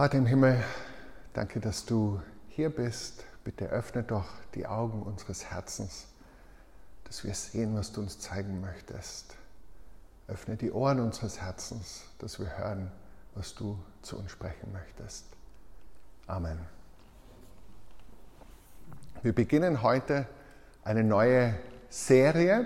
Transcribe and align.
Vater 0.00 0.16
im 0.16 0.24
Himmel, 0.24 0.64
danke, 1.34 1.60
dass 1.60 1.84
du 1.84 2.22
hier 2.48 2.70
bist. 2.70 3.22
Bitte 3.44 3.66
öffne 3.66 4.02
doch 4.02 4.24
die 4.54 4.66
Augen 4.66 5.02
unseres 5.02 5.50
Herzens, 5.50 6.06
dass 7.04 7.22
wir 7.22 7.34
sehen, 7.34 7.76
was 7.76 7.92
du 7.92 8.00
uns 8.00 8.18
zeigen 8.18 8.62
möchtest. 8.62 9.36
Öffne 10.26 10.56
die 10.56 10.72
Ohren 10.72 11.00
unseres 11.00 11.42
Herzens, 11.42 12.04
dass 12.18 12.38
wir 12.38 12.56
hören, 12.56 12.90
was 13.34 13.54
du 13.54 13.78
zu 14.00 14.16
uns 14.16 14.30
sprechen 14.30 14.72
möchtest. 14.72 15.26
Amen. 16.26 16.58
Wir 19.20 19.34
beginnen 19.34 19.82
heute 19.82 20.26
eine 20.82 21.04
neue 21.04 21.56
Serie, 21.90 22.64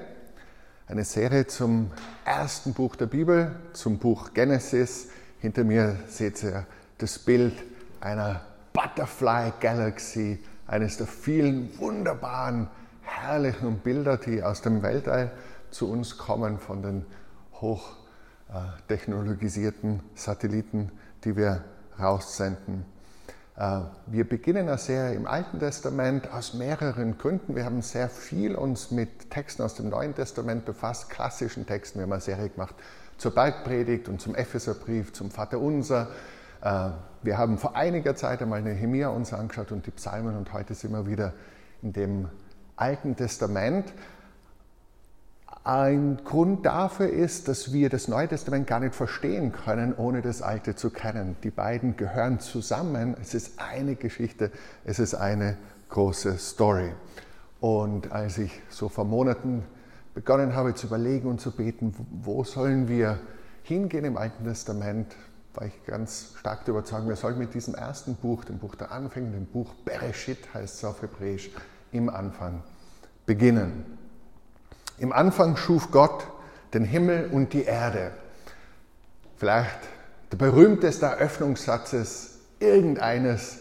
eine 0.87 1.03
Serie 1.03 1.49
zum 1.49 1.91
ersten 2.25 2.75
Buch 2.75 2.95
der 2.95 3.07
Bibel, 3.07 3.57
zum 3.73 3.99
Buch 3.99 4.35
Genesis. 4.35 5.09
Hinter 5.41 5.65
mir 5.65 5.99
seht 6.07 6.41
ihr 6.45 6.65
das 6.99 7.19
Bild 7.19 7.55
einer 8.01 8.43
Butterfly 8.73 9.53
Galaxy, 9.61 10.39
eines 10.67 10.97
der 10.97 11.07
vielen 11.07 11.79
wunderbaren, 11.79 12.69
herrlichen 13.03 13.79
Bilder, 13.79 14.17
die 14.17 14.43
aus 14.43 14.63
dem 14.63 14.83
Weltall 14.83 15.31
zu 15.71 15.89
uns 15.91 16.19
kommen 16.19 16.59
von 16.59 16.83
den 16.83 17.07
hochtechnologisierten 17.61 20.01
Satelliten, 20.15 20.91
die 21.25 21.37
wir 21.37 21.63
raussenden. 21.99 22.85
Äh, 23.57 23.81
wir 24.07 24.29
beginnen 24.29 24.69
eine 24.69 24.79
Serie 24.79 25.15
im 25.15 25.27
Alten 25.27 25.59
Testament 25.59 26.33
aus 26.33 26.55
mehreren 26.55 27.19
Gründen. 27.19 27.55
Wir 27.55 27.65
haben 27.65 27.83
sehr 27.83 28.09
viel 28.09 28.55
uns 28.55 28.91
mit 28.91 29.31
Texten 29.31 29.63
aus 29.63 29.75
dem 29.75 29.91
Neuen 29.91 30.15
Testament 30.15 30.65
befasst, 30.65 31.11
klassischen 31.11 31.67
Texten. 31.67 31.99
Wir 31.99 32.05
haben 32.05 32.13
eine 32.13 32.21
Serie 32.21 32.49
gemacht 32.49 32.75
zur 33.17 33.33
Bergpredigt 33.33 34.09
und 34.09 34.21
zum 34.21 34.35
Epheserbrief, 34.35 35.13
zum 35.13 35.31
Vaterunser. 35.31 36.09
Äh, 36.65 36.91
wir 37.23 37.39
haben 37.39 37.59
vor 37.59 37.77
einiger 37.77 38.17
Zeit 38.17 38.43
einmal 38.43 38.63
Nehemia 38.63 39.09
uns 39.09 39.33
angeschaut 39.33 39.71
und 39.71 39.87
die 39.87 39.91
Psalmen 39.93 40.37
und 40.37 40.53
heute 40.53 40.75
sind 40.75 40.93
wir 40.93 41.07
wieder 41.07 41.35
in 41.83 41.93
dem 41.93 42.29
Alten 42.77 43.17
Testament. 43.17 43.93
Ein 45.63 46.19
Grund 46.25 46.67
dafür 46.67 47.09
ist, 47.09 47.49
dass 47.49 47.73
wir 47.73 47.89
das 47.89 48.09
Neue 48.09 48.29
Testament 48.29 48.67
gar 48.67 48.81
nicht 48.81 48.95
verstehen 48.95 49.53
können, 49.53 49.95
ohne 49.95 50.21
das 50.21 50.43
Alte 50.43 50.75
zu 50.75 50.91
kennen. 50.91 51.37
Die 51.43 51.51
beiden 51.51 51.97
gehören 51.97 52.41
zusammen. 52.41 53.17
Es 53.21 53.33
ist 53.33 53.61
eine 53.61 53.95
Geschichte, 53.97 54.51
es 54.85 54.99
ist 54.99 55.15
eine 55.15 55.57
große 55.89 56.37
Story. 56.39 56.93
Und 57.61 58.13
als 58.13 58.37
ich 58.37 58.61
so 58.69 58.91
vor 58.91 59.07
Monaten 59.07 59.65
begonnen 60.15 60.55
habe 60.55 60.75
zu 60.75 60.89
überlegen 60.89 61.29
und 61.29 61.41
zu 61.41 61.51
beten, 61.51 61.95
wo 62.23 62.45
sollen 62.45 62.89
wir 62.89 63.19
hingehen 63.63 64.05
im 64.05 64.19
Alten 64.19 64.45
Testament, 64.45 65.17
war 65.55 65.67
ich 65.67 65.85
ganz 65.87 66.35
stark 66.39 66.65
der 66.65 66.73
Überzeugung, 66.73 67.09
wir 67.09 67.17
sollen 67.17 67.39
mit 67.39 67.55
diesem 67.55 67.75
ersten 67.75 68.17
Buch, 68.17 68.45
dem 68.45 68.59
Buch 68.59 68.75
der 68.75 68.91
Anfänge, 68.91 69.31
dem 69.31 69.47
Buch 69.47 69.73
Bereshit 69.85 70.53
heißt 70.53 70.77
es 70.77 70.85
auf 70.85 71.03
Hebräisch, 71.03 71.51
im 71.93 72.09
Anfang 72.09 72.63
beginnen. 73.27 73.99
Im 74.99 75.13
Anfang 75.13 75.57
schuf 75.57 75.91
Gott 75.91 76.27
den 76.73 76.85
Himmel 76.85 77.31
und 77.33 77.53
die 77.53 77.65
Erde. 77.65 78.13
Vielleicht 79.37 79.79
der 80.33 80.37
berühmteste 80.37 81.07
Eröffnungssatz 81.07 81.95
irgendeines 82.59 83.59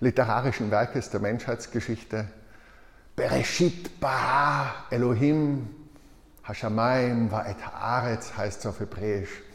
literarischen 0.00 0.70
Werkes 0.70 1.10
der 1.10 1.20
Menschheitsgeschichte. 1.20 2.26
Bereshit 3.14 4.00
bara 4.00 4.74
Elohim 4.90 5.68
Hashamayim 6.42 7.28
va'et 7.28 7.60
haaretz 7.60 8.36
heißt 8.36 8.60
es 8.60 8.66
auf 8.66 8.80
Hebräisch. 8.80 9.45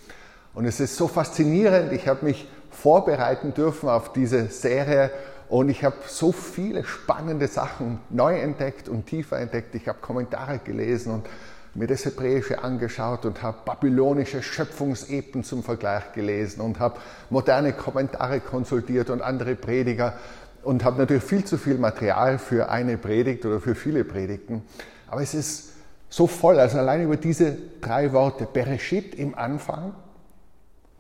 Und 0.54 0.66
es 0.66 0.80
ist 0.80 0.96
so 0.96 1.08
faszinierend. 1.08 1.94
Ich 1.94 2.08
habe 2.08 2.26
mich 2.26 2.48
vorbereiten 2.70 3.54
dürfen 3.54 3.90
auf 3.90 4.14
diese 4.14 4.48
Serie 4.48 5.12
und 5.50 5.70
ich 5.70 5.84
habe 5.84 5.98
so 6.08 6.32
viele 6.32 6.84
spannende 6.84 7.48
Sachen 7.48 8.00
neu 8.10 8.40
entdeckt 8.40 8.88
und 8.88 9.06
tiefer 9.06 9.40
entdeckt. 9.40 9.76
Ich 9.76 9.88
habe 9.88 10.00
Kommentare 10.02 10.60
gelesen 10.60 11.14
und 11.14 11.26
mir 11.74 11.88
das 11.88 12.06
Hebräische 12.06 12.64
angeschaut 12.64 13.26
und 13.26 13.42
habe 13.42 13.58
babylonische 13.66 14.44
Schöpfungsepen 14.44 15.44
zum 15.44 15.64
Vergleich 15.64 16.12
gelesen 16.14 16.62
und 16.62 16.80
habe 16.80 17.00
moderne 17.30 17.74
Kommentare 17.74 18.40
konsultiert 18.42 19.10
und 19.10 19.22
andere 19.22 19.56
Prediger 19.56 20.14
und 20.64 20.84
habe 20.84 21.00
natürlich 21.00 21.24
viel 21.24 21.46
zu 21.46 21.58
viel 21.58 21.78
Material 21.78 22.38
für 22.38 22.70
eine 22.70 22.98
Predigt 22.98 23.46
oder 23.46 23.60
für 23.60 23.76
viele 23.76 24.04
Predigten. 24.04 24.64
Aber 25.10 25.22
es 25.22 25.34
ist 25.34 25.70
so 26.10 26.28
voll, 26.28 26.60
also 26.60 26.78
allein 26.78 27.04
über 27.04 27.16
diese 27.18 27.58
drei 27.80 28.12
Worte, 28.12 28.48
Bereshit 28.52 29.16
im 29.16 29.36
Anfang, 29.36 29.94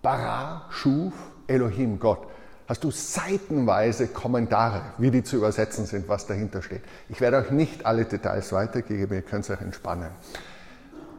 Bara, 0.01 0.65
Schuf, 0.69 1.13
Elohim, 1.47 1.99
Gott 1.99 2.27
hast 2.71 2.85
du 2.85 2.91
seitenweise 2.91 4.07
Kommentare, 4.07 4.81
wie 4.97 5.11
die 5.11 5.23
zu 5.23 5.35
übersetzen 5.35 5.85
sind, 5.85 6.07
was 6.07 6.25
dahinter 6.25 6.61
steht. 6.61 6.83
Ich 7.09 7.19
werde 7.19 7.35
euch 7.35 7.51
nicht 7.51 7.85
alle 7.85 8.05
Details 8.05 8.53
weitergeben, 8.53 9.13
ihr 9.13 9.23
könnt 9.23 9.43
es 9.43 9.49
euch 9.49 9.59
entspannen. 9.59 10.09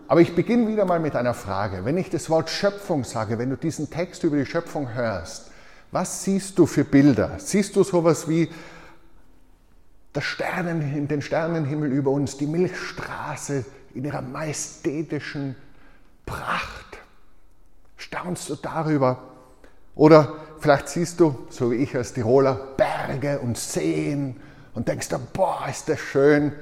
Aber 0.09 0.23
ich 0.23 0.35
beginne 0.35 0.67
wieder 0.67 0.87
mal 0.87 0.99
mit 0.99 1.15
einer 1.15 1.35
Frage. 1.35 1.85
Wenn 1.85 1.99
ich 1.99 2.09
das 2.09 2.31
Wort 2.31 2.49
Schöpfung 2.49 3.05
sage, 3.05 3.39
wenn 3.39 3.51
du 3.51 3.57
diesen 3.57 3.91
Text 3.91 4.25
über 4.25 4.39
die 4.39 4.47
Schöpfung 4.47 4.95
hörst, 4.95 5.51
was 5.91 6.25
siehst 6.25 6.59
du 6.59 6.65
für 6.65 6.85
Bilder? 6.85 7.33
Siehst 7.37 7.77
du 7.77 7.85
sowas 7.85 8.31
wie 8.31 8.49
das 10.15 10.25
Sternen, 10.25 11.07
den 11.07 11.21
Sternenhimmel 11.21 11.93
über 11.93 12.13
uns, 12.13 12.39
die 12.39 12.47
Milchstraße 12.47 13.67
in 13.93 14.07
ihrer 14.07 14.23
majestätischen 14.23 15.55
Pracht? 16.25 16.92
Staunst 18.03 18.51
du 18.51 18.57
darüber? 18.57 19.23
Oder 19.95 20.35
vielleicht 20.59 20.89
siehst 20.89 21.21
du, 21.21 21.47
so 21.51 21.71
wie 21.71 21.77
ich 21.77 21.95
als 21.95 22.13
Tiroler, 22.13 22.55
Berge 22.77 23.39
und 23.39 23.57
Seen 23.57 24.41
und 24.75 24.89
denkst 24.89 25.09
dann, 25.09 25.29
boah, 25.33 25.69
ist 25.71 25.89
das 25.89 26.01
schön. 26.01 26.53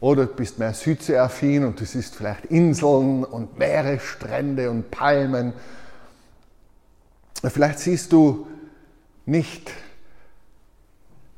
Oder 0.00 0.24
du 0.24 0.32
bist 0.32 0.58
mehr 0.58 0.72
Südseeaffin 0.72 1.66
und 1.66 1.78
du 1.78 1.84
siehst 1.84 2.16
vielleicht 2.16 2.46
Inseln 2.46 3.24
und 3.24 3.58
Meeresstrände 3.58 4.70
und 4.70 4.90
Palmen. 4.90 5.52
Vielleicht 7.44 7.80
siehst 7.80 8.12
du 8.12 8.46
nicht 9.26 9.70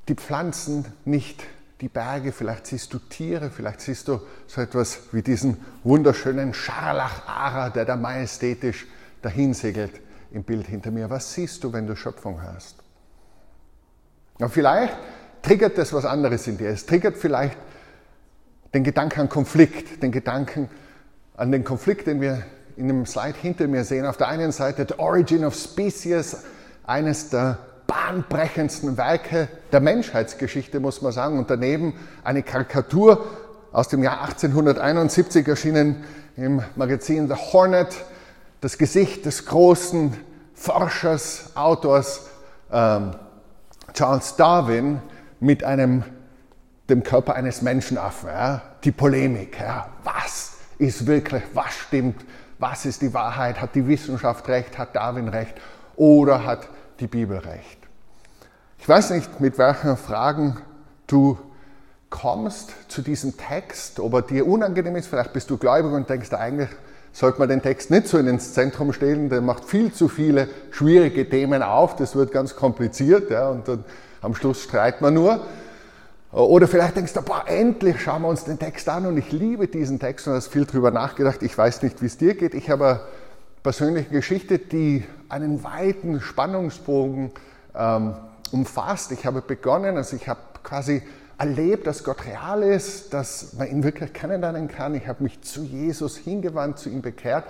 die 0.07 0.15
Pflanzen, 0.15 0.85
nicht 1.05 1.43
die 1.81 1.89
Berge, 1.89 2.31
vielleicht 2.31 2.69
siehst 2.69 2.95
du 2.95 3.01
Tiere, 3.01 3.51
vielleicht 3.51 3.81
siehst 3.81 4.07
du 4.07 4.21
so 4.47 4.61
etwas 4.61 5.01
wie 5.11 5.23
diesen 5.23 5.57
wunderschönen 5.83 6.55
Scharlach-Ara, 6.55 7.71
der 7.71 7.85
da 7.85 7.97
majestätisch 7.97 8.87
dahinsegelt 9.23 10.01
im 10.33 10.45
Bild 10.45 10.67
hinter 10.67 10.91
mir. 10.91 11.11
Was 11.11 11.35
siehst 11.35 11.65
du, 11.65 11.73
wenn 11.73 11.87
du 11.87 11.97
Schöpfung 11.97 12.43
hörst? 12.43 12.77
Aber 14.39 14.49
vielleicht 14.49 14.95
triggert 15.43 15.79
das 15.79 15.93
was 15.93 16.05
anderes 16.05 16.47
in 16.47 16.59
dir. 16.59 16.71
Es 16.71 16.87
triggert 16.87 17.17
vielleicht 17.17 17.57
den 18.75 18.85
Gedanken 18.85 19.21
an 19.21 19.29
Konflikt, 19.29 20.03
den 20.03 20.13
Gedanken 20.13 20.69
an 21.37 21.53
den 21.53 21.65
Konflikt, 21.65 22.07
den 22.07 22.21
wir 22.21 22.43
in 22.77 22.89
dem 22.89 23.05
Slide 23.07 23.37
hinter 23.41 23.69
mir 23.69 23.85
sehen. 23.85 24.07
Auf 24.07 24.17
der 24.17 24.29
einen 24.29 24.53
Seite 24.53 24.87
The 24.89 24.99
Origin 24.99 25.45
of 25.45 25.55
Species, 25.55 26.45
eines 26.85 27.31
der 27.31 27.59
bahnbrechendsten 27.87 28.97
Werke 28.97 29.49
der 29.71 29.81
Menschheitsgeschichte, 29.81 30.81
muss 30.81 31.03
man 31.03 31.13
sagen. 31.13 31.39
Und 31.39 31.51
daneben 31.51 31.95
eine 32.25 32.43
Karikatur 32.43 33.27
aus 33.73 33.89
dem 33.89 34.03
Jahr 34.03 34.23
1871 34.23 35.47
erschienen 35.47 36.05
im 36.37 36.63
Magazin 36.77 37.29
The 37.29 37.35
Hornet, 37.35 38.05
das 38.63 38.79
Gesicht 38.79 39.27
des 39.27 39.45
großen 39.45 40.17
Forschers, 40.55 41.51
Autors 41.57 42.29
ähm, 42.71 43.11
Charles 43.93 44.37
Darwin 44.37 45.03
mit 45.41 45.65
einem, 45.65 46.05
dem 46.89 47.03
Körper 47.03 47.35
eines 47.35 47.61
Menschenaffen. 47.61 48.29
Ja? 48.29 48.63
Die 48.85 48.93
Polemik. 48.93 49.59
Ja? 49.61 49.89
Was 50.05 50.53
ist 50.79 51.07
wirklich, 51.07 51.43
was 51.53 51.75
stimmt, 51.75 52.25
was 52.61 52.87
ist 52.87 53.03
die 53.03 53.13
Wahrheit? 53.13 53.61
Hat 53.61 53.75
die 53.75 53.87
Wissenschaft 53.89 54.47
recht? 54.47 54.79
Hat 54.79 54.95
Darwin 54.95 55.27
recht? 55.27 55.55
Oder 55.97 56.47
hat 56.47 56.69
die 57.01 57.09
Bibel 57.09 57.39
recht? 57.39 57.79
Ich 58.79 58.89
weiß 58.89 59.11
nicht, 59.11 59.41
mit 59.41 59.59
welchen 59.59 59.97
Fragen 59.97 60.57
du 61.09 61.37
kommst 62.11 62.71
zu 62.89 63.03
diesem 63.03 63.37
Text, 63.37 63.99
ob 63.99 64.15
er 64.15 64.23
dir 64.23 64.47
unangenehm 64.47 64.95
ist. 64.95 65.09
Vielleicht 65.09 65.33
bist 65.33 65.51
du 65.51 65.57
gläubig 65.57 65.91
und 65.91 66.09
denkst 66.09 66.33
eigentlich, 66.33 66.71
sollte 67.13 67.39
man 67.39 67.49
den 67.49 67.63
Text 67.63 67.91
nicht 67.91 68.09
so 68.09 68.19
ins 68.19 68.55
Zentrum 68.55 68.93
stellen, 68.93 69.29
der 69.29 69.41
macht 69.41 69.65
viel 69.65 69.93
zu 69.93 70.09
viele 70.09 70.49
schwierige 70.71 71.29
Themen 71.29 71.63
auf, 71.63 71.97
das 71.97 72.17
wird 72.17 72.33
ganz 72.33 72.57
kompliziert 72.57 73.31
ja, 73.31 73.49
und 73.51 73.69
dann 73.69 73.85
am 74.23 74.35
Schluss 74.35 74.63
streitet 74.63 75.01
man 75.01 75.15
nur. 75.15 75.41
Oder 76.33 76.67
vielleicht 76.67 76.97
denkst 76.97 77.13
du, 77.13 77.21
boah, 77.21 77.45
endlich 77.47 78.01
schauen 78.01 78.23
wir 78.23 78.29
uns 78.29 78.45
den 78.45 78.59
Text 78.59 78.89
an 78.89 79.05
und 79.05 79.19
ich 79.19 79.33
liebe 79.33 79.69
diesen 79.69 79.99
Text 79.99 80.27
und 80.27 80.33
hast 80.33 80.49
viel 80.49 80.65
drüber 80.65 80.91
nachgedacht. 80.91 81.43
Ich 81.43 81.57
weiß 81.57 81.83
nicht, 81.83 82.01
wie 82.01 82.07
es 82.07 82.17
dir 82.17 82.35
geht. 82.35 82.55
Ich 82.55 82.71
habe 82.71 82.87
eine 82.87 83.01
persönliche 83.63 84.09
Geschichte, 84.09 84.59
die 84.59 85.05
einen 85.29 85.63
weiten 85.63 86.23
Spannungsbogen 86.23 87.33
ähm, 87.75 88.15
umfasst. 88.51 89.13
Ich 89.13 89.27
habe 89.27 89.43
begonnen, 89.43 89.99
also 89.99 90.17
ich 90.17 90.27
habe 90.27 90.41
quasi 90.63 91.03
erlebt, 91.43 91.89
dass 91.89 92.05
Gott 92.05 92.25
real 92.25 92.63
ist, 92.63 93.13
dass 93.13 93.55
man 93.55 93.67
ihn 93.67 93.83
wirklich 93.83 94.13
kennenlernen 94.13 94.69
kann. 94.69 94.95
Ich 94.95 95.09
habe 95.09 95.25
mich 95.25 95.43
zu 95.43 95.65
Jesus 95.65 96.17
hingewandt, 96.17 96.79
zu 96.79 96.89
ihm 96.89 97.03
bekehrt, 97.03 97.45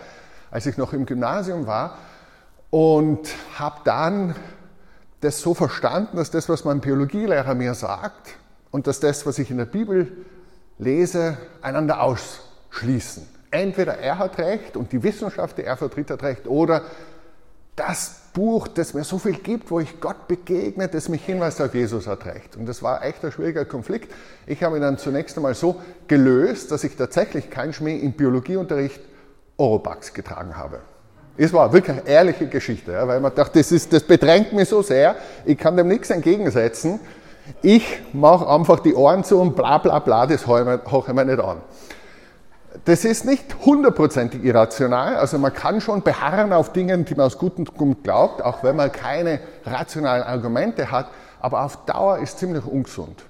als 0.50 0.64
ich 0.64 0.78
noch 0.78 0.94
im 0.94 1.04
Gymnasium 1.04 1.66
war 1.66 1.98
und 2.70 3.28
habe 3.58 3.80
dann 3.84 4.34
das 5.20 5.42
so 5.42 5.52
verstanden, 5.52 6.16
dass 6.16 6.30
das, 6.30 6.48
was 6.48 6.64
mein 6.64 6.80
Biologielehrer 6.80 7.54
mir 7.54 7.74
sagt 7.74 8.30
und 8.70 8.86
dass 8.86 8.98
das, 8.98 9.26
was 9.26 9.38
ich 9.38 9.50
in 9.50 9.58
der 9.58 9.66
Bibel 9.66 10.10
lese, 10.78 11.36
einander 11.60 12.00
ausschließen. 12.00 13.28
Entweder 13.50 13.98
er 13.98 14.16
hat 14.16 14.38
recht 14.38 14.78
und 14.78 14.92
die 14.92 15.02
Wissenschaft, 15.02 15.58
die 15.58 15.64
er 15.64 15.76
vertritt, 15.76 16.10
hat 16.10 16.22
recht, 16.22 16.46
oder 16.46 16.80
das 17.76 18.21
Buch, 18.32 18.66
das 18.68 18.94
mir 18.94 19.04
so 19.04 19.18
viel 19.18 19.34
gibt, 19.34 19.70
wo 19.70 19.80
ich 19.80 20.00
Gott 20.00 20.26
begegne, 20.26 20.88
das 20.88 21.08
mich 21.08 21.24
hinweist 21.24 21.60
auf 21.60 21.74
Jesus 21.74 22.06
hat 22.06 22.24
recht. 22.24 22.56
Und 22.56 22.66
das 22.66 22.82
war 22.82 23.04
echt 23.04 23.24
ein 23.24 23.32
schwieriger 23.32 23.64
Konflikt. 23.64 24.10
Ich 24.46 24.62
habe 24.62 24.76
ihn 24.76 24.82
dann 24.82 24.96
zunächst 24.96 25.36
einmal 25.36 25.54
so 25.54 25.80
gelöst, 26.08 26.70
dass 26.70 26.84
ich 26.84 26.96
tatsächlich 26.96 27.50
kein 27.50 27.72
Schmäh 27.72 27.98
im 27.98 28.12
Biologieunterricht 28.12 29.00
Oropax 29.58 30.14
getragen 30.14 30.56
habe. 30.56 30.80
Es 31.36 31.52
war 31.52 31.72
wirklich 31.72 31.98
eine 31.98 32.08
ehrliche 32.08 32.46
Geschichte, 32.46 32.92
weil 33.06 33.20
man 33.20 33.34
dachte, 33.34 33.58
das, 33.58 33.72
ist, 33.72 33.92
das 33.92 34.02
bedrängt 34.02 34.52
mich 34.52 34.68
so 34.68 34.82
sehr, 34.82 35.16
ich 35.44 35.58
kann 35.58 35.76
dem 35.76 35.88
nichts 35.88 36.10
entgegensetzen. 36.10 37.00
Ich 37.60 38.00
mache 38.12 38.48
einfach 38.48 38.80
die 38.80 38.94
Ohren 38.94 39.24
zu 39.24 39.40
und 39.40 39.56
bla 39.56 39.78
bla 39.78 39.98
bla, 39.98 40.26
das 40.26 40.46
höre 40.46 40.80
ich 40.84 41.12
mir 41.12 41.24
nicht 41.24 41.40
an. 41.40 41.58
Das 42.84 43.04
ist 43.04 43.24
nicht 43.24 43.44
hundertprozentig 43.64 44.42
irrational, 44.42 45.16
also 45.16 45.38
man 45.38 45.52
kann 45.52 45.80
schon 45.80 46.02
beharren 46.02 46.52
auf 46.52 46.72
Dingen, 46.72 47.04
die 47.04 47.14
man 47.14 47.26
aus 47.26 47.36
gutem 47.36 47.66
Grund 47.66 48.02
glaubt, 48.02 48.42
auch 48.42 48.62
wenn 48.62 48.76
man 48.76 48.90
keine 48.90 49.40
rationalen 49.66 50.22
Argumente 50.22 50.90
hat, 50.90 51.08
aber 51.40 51.64
auf 51.64 51.84
Dauer 51.84 52.18
ist 52.18 52.38
ziemlich 52.38 52.64
ungesund. 52.64 53.24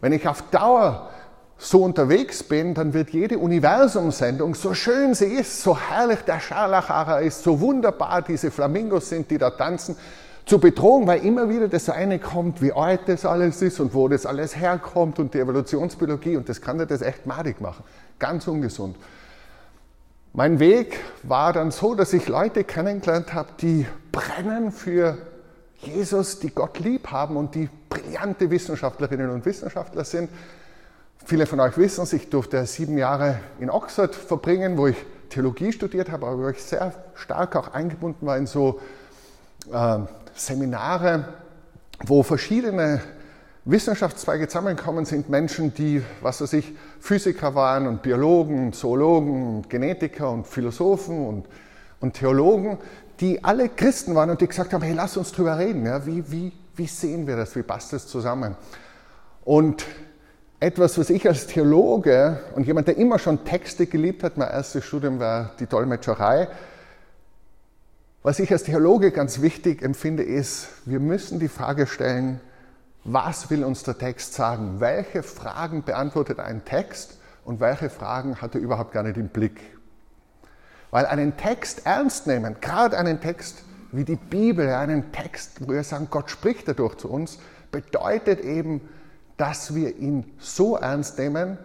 Wenn 0.00 0.12
ich 0.12 0.26
auf 0.26 0.42
Dauer 0.50 1.10
so 1.58 1.82
unterwegs 1.82 2.42
bin, 2.42 2.74
dann 2.74 2.94
wird 2.94 3.10
jede 3.10 3.38
Universumsendung, 3.38 4.54
so 4.54 4.74
schön 4.74 5.14
sie 5.14 5.26
ist, 5.26 5.62
so 5.62 5.78
herrlich 5.78 6.20
der 6.20 6.40
Scharlachara 6.40 7.20
ist, 7.20 7.42
so 7.42 7.60
wunderbar 7.60 8.22
diese 8.22 8.50
Flamingos 8.50 9.08
sind, 9.08 9.30
die 9.30 9.38
da 9.38 9.50
tanzen, 9.50 9.96
zur 10.44 10.60
Bedrohung, 10.60 11.08
weil 11.08 11.24
immer 11.24 11.48
wieder 11.48 11.66
das 11.66 11.90
eine 11.90 12.20
kommt, 12.20 12.62
wie 12.62 12.72
alt 12.72 13.00
das 13.06 13.26
alles 13.26 13.60
ist 13.62 13.80
und 13.80 13.94
wo 13.94 14.06
das 14.06 14.26
alles 14.26 14.56
herkommt 14.56 15.18
und 15.18 15.34
die 15.34 15.40
Evolutionsbiologie 15.40 16.36
und 16.36 16.48
das 16.48 16.60
kann 16.60 16.78
dir 16.78 16.86
das 16.86 17.02
echt 17.02 17.26
madig 17.26 17.60
machen. 17.60 17.82
Ganz 18.18 18.48
ungesund. 18.48 18.96
Mein 20.32 20.58
Weg 20.58 20.98
war 21.22 21.52
dann 21.52 21.70
so, 21.70 21.94
dass 21.94 22.12
ich 22.12 22.28
Leute 22.28 22.64
kennengelernt 22.64 23.32
habe, 23.32 23.48
die 23.60 23.86
brennen 24.12 24.70
für 24.70 25.18
Jesus, 25.78 26.40
die 26.40 26.50
Gott 26.50 26.78
lieb 26.78 27.10
haben 27.10 27.36
und 27.36 27.54
die 27.54 27.68
brillante 27.88 28.50
Wissenschaftlerinnen 28.50 29.30
und 29.30 29.44
Wissenschaftler 29.46 30.04
sind. 30.04 30.30
Viele 31.24 31.46
von 31.46 31.60
euch 31.60 31.76
wissen 31.76 32.02
es, 32.02 32.12
ich 32.12 32.30
durfte 32.30 32.64
sieben 32.66 32.98
Jahre 32.98 33.40
in 33.58 33.70
Oxford 33.70 34.14
verbringen, 34.14 34.76
wo 34.76 34.86
ich 34.86 34.96
Theologie 35.30 35.72
studiert 35.72 36.10
habe, 36.10 36.26
aber 36.26 36.38
wo 36.38 36.48
ich 36.48 36.62
sehr 36.62 36.92
stark 37.14 37.56
auch 37.56 37.74
eingebunden 37.74 38.26
war 38.26 38.38
in 38.38 38.46
so 38.46 38.80
äh, 39.72 39.98
Seminare, 40.34 41.28
wo 42.04 42.22
verschiedene 42.22 43.00
Wissenschaftszweige 43.66 44.46
zusammengekommen 44.46 45.04
sind, 45.06 45.28
Menschen, 45.28 45.74
die, 45.74 46.00
was 46.22 46.40
weiß 46.40 46.52
ich, 46.52 46.72
Physiker 47.00 47.56
waren 47.56 47.88
und 47.88 48.00
Biologen, 48.00 48.72
Zoologen, 48.72 49.56
und 49.56 49.68
Genetiker 49.68 50.30
und 50.30 50.46
Philosophen 50.46 51.26
und, 51.26 51.46
und 52.00 52.14
Theologen, 52.14 52.78
die 53.18 53.42
alle 53.42 53.68
Christen 53.68 54.14
waren 54.14 54.30
und 54.30 54.40
die 54.40 54.46
gesagt 54.46 54.72
haben, 54.72 54.82
hey, 54.82 54.94
lass 54.94 55.16
uns 55.16 55.32
drüber 55.32 55.58
reden, 55.58 55.84
ja, 55.84 56.06
wie, 56.06 56.30
wie, 56.30 56.52
wie 56.76 56.86
sehen 56.86 57.26
wir 57.26 57.34
das, 57.34 57.56
wie 57.56 57.64
passt 57.64 57.92
das 57.92 58.06
zusammen? 58.06 58.54
Und 59.44 59.84
etwas, 60.60 60.96
was 60.96 61.10
ich 61.10 61.26
als 61.26 61.48
Theologe 61.48 62.38
und 62.54 62.68
jemand, 62.68 62.86
der 62.86 62.96
immer 62.96 63.18
schon 63.18 63.44
Texte 63.44 63.86
geliebt 63.86 64.22
hat, 64.22 64.36
mein 64.36 64.48
erstes 64.48 64.84
Studium 64.84 65.18
war 65.18 65.50
die 65.58 65.66
Dolmetscherei, 65.66 66.46
was 68.22 68.38
ich 68.38 68.52
als 68.52 68.62
Theologe 68.62 69.10
ganz 69.10 69.42
wichtig 69.42 69.82
empfinde, 69.82 70.22
ist, 70.22 70.68
wir 70.84 71.00
müssen 71.00 71.40
die 71.40 71.48
Frage 71.48 71.88
stellen, 71.88 72.40
was 73.06 73.50
will 73.50 73.64
uns 73.64 73.84
der 73.84 73.96
Text 73.96 74.34
sagen? 74.34 74.80
Welche 74.80 75.22
Fragen 75.22 75.84
beantwortet 75.84 76.40
ein 76.40 76.64
Text 76.64 77.18
und 77.44 77.60
welche 77.60 77.88
Fragen 77.88 78.40
hat 78.40 78.54
er 78.54 78.60
überhaupt 78.60 78.92
gar 78.92 79.04
nicht 79.04 79.16
im 79.16 79.28
Blick? 79.28 79.60
Weil 80.90 81.06
einen 81.06 81.36
Text 81.36 81.86
ernst 81.86 82.26
nehmen, 82.26 82.56
gerade 82.60 82.98
einen 82.98 83.20
Text 83.20 83.62
wie 83.92 84.04
die 84.04 84.16
Bibel, 84.16 84.68
einen 84.70 85.12
Text, 85.12 85.60
wo 85.60 85.72
wir 85.72 85.84
sagen, 85.84 86.08
Gott 86.10 86.30
spricht 86.30 86.66
dadurch 86.66 86.96
zu 86.96 87.08
uns, 87.08 87.38
bedeutet 87.70 88.40
eben, 88.40 88.80
dass 89.36 89.74
wir 89.74 89.96
ihn 89.96 90.32
so 90.38 90.76
ernst 90.76 91.18
nehmen, 91.18 91.58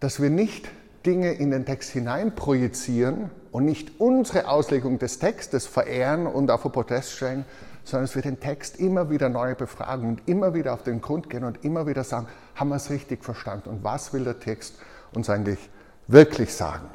dass 0.00 0.20
wir 0.20 0.30
nicht 0.30 0.70
Dinge 1.04 1.32
in 1.32 1.50
den 1.50 1.66
Text 1.66 1.90
hinein 1.90 2.34
projizieren 2.34 3.30
und 3.52 3.64
nicht 3.66 4.00
unsere 4.00 4.48
Auslegung 4.48 4.98
des 4.98 5.18
Textes 5.18 5.66
verehren 5.66 6.26
und 6.26 6.50
auf 6.50 6.62
den 6.62 6.72
Protest 6.72 7.12
stellen, 7.12 7.44
sondern 7.84 8.06
dass 8.06 8.14
wir 8.14 8.22
den 8.22 8.40
Text 8.40 8.78
immer 8.78 9.10
wieder 9.10 9.28
neu 9.28 9.54
befragen 9.54 10.08
und 10.08 10.28
immer 10.28 10.54
wieder 10.54 10.74
auf 10.74 10.82
den 10.82 11.00
Grund 11.00 11.30
gehen 11.30 11.44
und 11.44 11.64
immer 11.64 11.86
wieder 11.86 12.04
sagen, 12.04 12.26
haben 12.54 12.68
wir 12.68 12.76
es 12.76 12.90
richtig 12.90 13.24
verstanden 13.24 13.68
und 13.70 13.84
was 13.84 14.12
will 14.12 14.24
der 14.24 14.38
Text 14.38 14.76
uns 15.12 15.30
eigentlich 15.30 15.70
wirklich 16.06 16.54
sagen? 16.54 16.86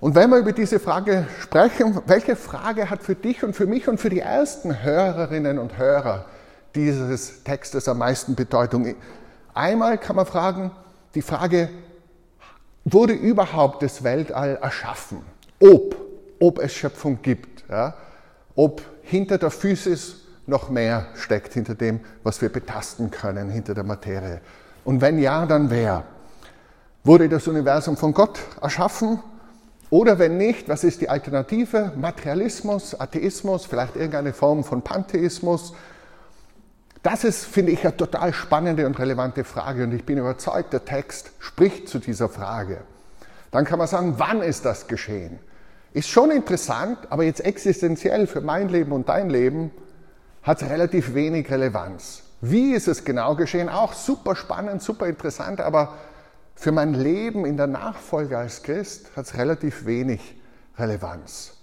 Und 0.00 0.16
wenn 0.16 0.30
wir 0.30 0.38
über 0.38 0.52
diese 0.52 0.80
Frage 0.80 1.28
sprechen, 1.40 2.02
welche 2.06 2.34
Frage 2.34 2.90
hat 2.90 3.04
für 3.04 3.14
dich 3.14 3.44
und 3.44 3.54
für 3.54 3.66
mich 3.66 3.86
und 3.86 4.00
für 4.00 4.10
die 4.10 4.18
ersten 4.18 4.82
Hörerinnen 4.82 5.60
und 5.60 5.78
Hörer 5.78 6.24
dieses 6.74 7.44
Textes 7.44 7.86
am 7.88 7.98
meisten 7.98 8.34
Bedeutung. 8.34 8.96
Einmal 9.54 9.98
kann 9.98 10.16
man 10.16 10.26
fragen, 10.26 10.72
die 11.14 11.22
Frage, 11.22 11.68
wurde 12.84 13.12
überhaupt 13.12 13.82
das 13.82 14.02
Weltall 14.02 14.58
erschaffen? 14.60 15.22
Ob, 15.60 15.94
ob 16.40 16.58
es 16.58 16.72
Schöpfung 16.72 17.20
gibt, 17.22 17.64
ja? 17.68 17.94
Ob 18.54 18.82
hinter 19.02 19.38
der 19.38 19.50
Physis 19.50 20.16
noch 20.46 20.70
mehr 20.70 21.06
steckt, 21.14 21.54
hinter 21.54 21.74
dem, 21.74 22.00
was 22.22 22.40
wir 22.42 22.48
betasten 22.48 23.10
können, 23.10 23.50
hinter 23.50 23.74
der 23.74 23.84
Materie. 23.84 24.40
Und 24.84 25.00
wenn 25.00 25.18
ja, 25.18 25.46
dann 25.46 25.70
wer? 25.70 26.04
Wurde 27.04 27.28
das 27.28 27.48
Universum 27.48 27.96
von 27.96 28.12
Gott 28.12 28.38
erschaffen? 28.60 29.20
Oder 29.90 30.18
wenn 30.18 30.38
nicht, 30.38 30.68
was 30.68 30.84
ist 30.84 31.00
die 31.00 31.08
Alternative? 31.08 31.92
Materialismus, 31.96 32.98
Atheismus, 32.98 33.66
vielleicht 33.66 33.96
irgendeine 33.96 34.32
Form 34.32 34.64
von 34.64 34.82
Pantheismus, 34.82 35.74
das 37.02 37.24
ist, 37.24 37.44
finde 37.44 37.72
ich, 37.72 37.84
eine 37.84 37.96
total 37.96 38.32
spannende 38.32 38.86
und 38.86 38.98
relevante 38.98 39.42
Frage 39.42 39.82
und 39.82 39.92
ich 39.92 40.04
bin 40.04 40.18
überzeugt, 40.18 40.72
der 40.72 40.84
Text 40.84 41.32
spricht 41.40 41.88
zu 41.88 41.98
dieser 41.98 42.28
Frage. 42.28 42.78
Dann 43.50 43.64
kann 43.64 43.78
man 43.78 43.88
sagen, 43.88 44.14
wann 44.18 44.40
ist 44.40 44.64
das 44.64 44.86
geschehen? 44.86 45.40
Ist 45.92 46.08
schon 46.08 46.30
interessant, 46.30 46.98
aber 47.10 47.24
jetzt 47.24 47.44
existenziell 47.44 48.26
für 48.26 48.40
mein 48.40 48.68
Leben 48.68 48.92
und 48.92 49.08
dein 49.08 49.28
Leben 49.28 49.70
hat 50.42 50.62
es 50.62 50.68
relativ 50.68 51.14
wenig 51.14 51.50
Relevanz. 51.50 52.22
Wie 52.40 52.72
ist 52.72 52.88
es 52.88 53.04
genau 53.04 53.36
geschehen? 53.36 53.68
Auch 53.68 53.92
super 53.92 54.34
spannend, 54.34 54.82
super 54.82 55.06
interessant, 55.06 55.60
aber 55.60 55.94
für 56.54 56.72
mein 56.72 56.94
Leben 56.94 57.44
in 57.44 57.56
der 57.56 57.66
Nachfolge 57.66 58.38
als 58.38 58.62
Christ 58.62 59.14
hat 59.16 59.26
es 59.26 59.36
relativ 59.36 59.86
wenig 59.86 60.36
Relevanz. 60.78 61.58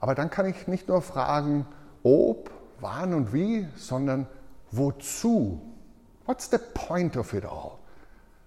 Aber 0.00 0.14
dann 0.14 0.30
kann 0.30 0.46
ich 0.46 0.66
nicht 0.68 0.88
nur 0.88 1.02
fragen, 1.02 1.66
ob, 2.02 2.50
wann 2.80 3.12
und 3.12 3.32
wie, 3.32 3.66
sondern 3.76 4.26
Wozu? 4.70 5.60
What's 6.26 6.48
the 6.50 6.58
point 6.58 7.16
of 7.16 7.32
it 7.32 7.44
all? 7.44 7.78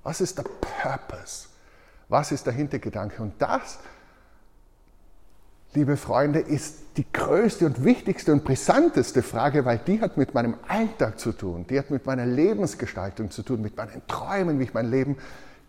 Was 0.03 0.21
ist 0.21 0.37
der 0.37 0.43
Purpose? 0.43 1.47
Was 2.09 2.31
ist 2.31 2.45
der 2.45 2.53
Hintergedanke? 2.53 3.21
Und 3.21 3.41
das, 3.41 3.79
liebe 5.73 5.97
Freunde, 5.97 6.39
ist 6.39 6.77
die 6.97 7.05
größte 7.11 7.65
und 7.65 7.83
wichtigste 7.83 8.33
und 8.33 8.43
brisanteste 8.43 9.21
Frage, 9.21 9.65
weil 9.65 9.77
die 9.77 10.01
hat 10.01 10.17
mit 10.17 10.33
meinem 10.33 10.55
Alltag 10.67 11.19
zu 11.19 11.31
tun, 11.31 11.65
die 11.69 11.77
hat 11.77 11.91
mit 11.91 12.05
meiner 12.05 12.25
Lebensgestaltung 12.25 13.29
zu 13.29 13.43
tun, 13.43 13.61
mit 13.61 13.77
meinen 13.77 14.01
Träumen, 14.07 14.59
wie 14.59 14.63
ich 14.63 14.73
mein 14.73 14.89
Leben 14.89 15.17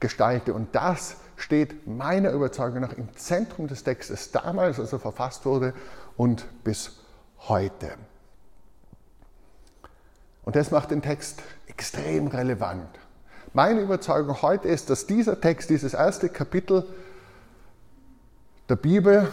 gestalte. 0.00 0.54
Und 0.54 0.74
das 0.74 1.16
steht 1.36 1.86
meiner 1.86 2.30
Überzeugung 2.30 2.80
nach 2.80 2.92
im 2.94 3.14
Zentrum 3.16 3.68
des 3.68 3.84
Textes 3.84 4.30
damals, 4.30 4.80
als 4.80 4.92
er 4.92 4.98
verfasst 4.98 5.44
wurde, 5.44 5.74
und 6.16 6.46
bis 6.64 6.98
heute. 7.40 7.90
Und 10.44 10.56
das 10.56 10.70
macht 10.70 10.90
den 10.90 11.02
Text 11.02 11.42
extrem 11.66 12.28
relevant. 12.28 12.88
Meine 13.52 13.80
Überzeugung 13.80 14.40
heute 14.42 14.68
ist, 14.68 14.88
dass 14.90 15.06
dieser 15.06 15.40
Text, 15.40 15.70
dieses 15.70 15.94
erste 15.94 16.28
Kapitel 16.28 16.86
der 18.68 18.76
Bibel 18.76 19.28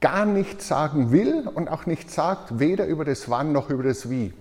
gar 0.00 0.24
nichts 0.24 0.68
sagen 0.68 1.10
will 1.10 1.48
und 1.48 1.68
auch 1.68 1.86
nichts 1.86 2.14
sagt, 2.14 2.58
weder 2.58 2.86
über 2.86 3.04
das 3.04 3.28
Wann 3.28 3.52
noch 3.52 3.70
über 3.70 3.82
das 3.82 4.10
Wie. 4.10 4.32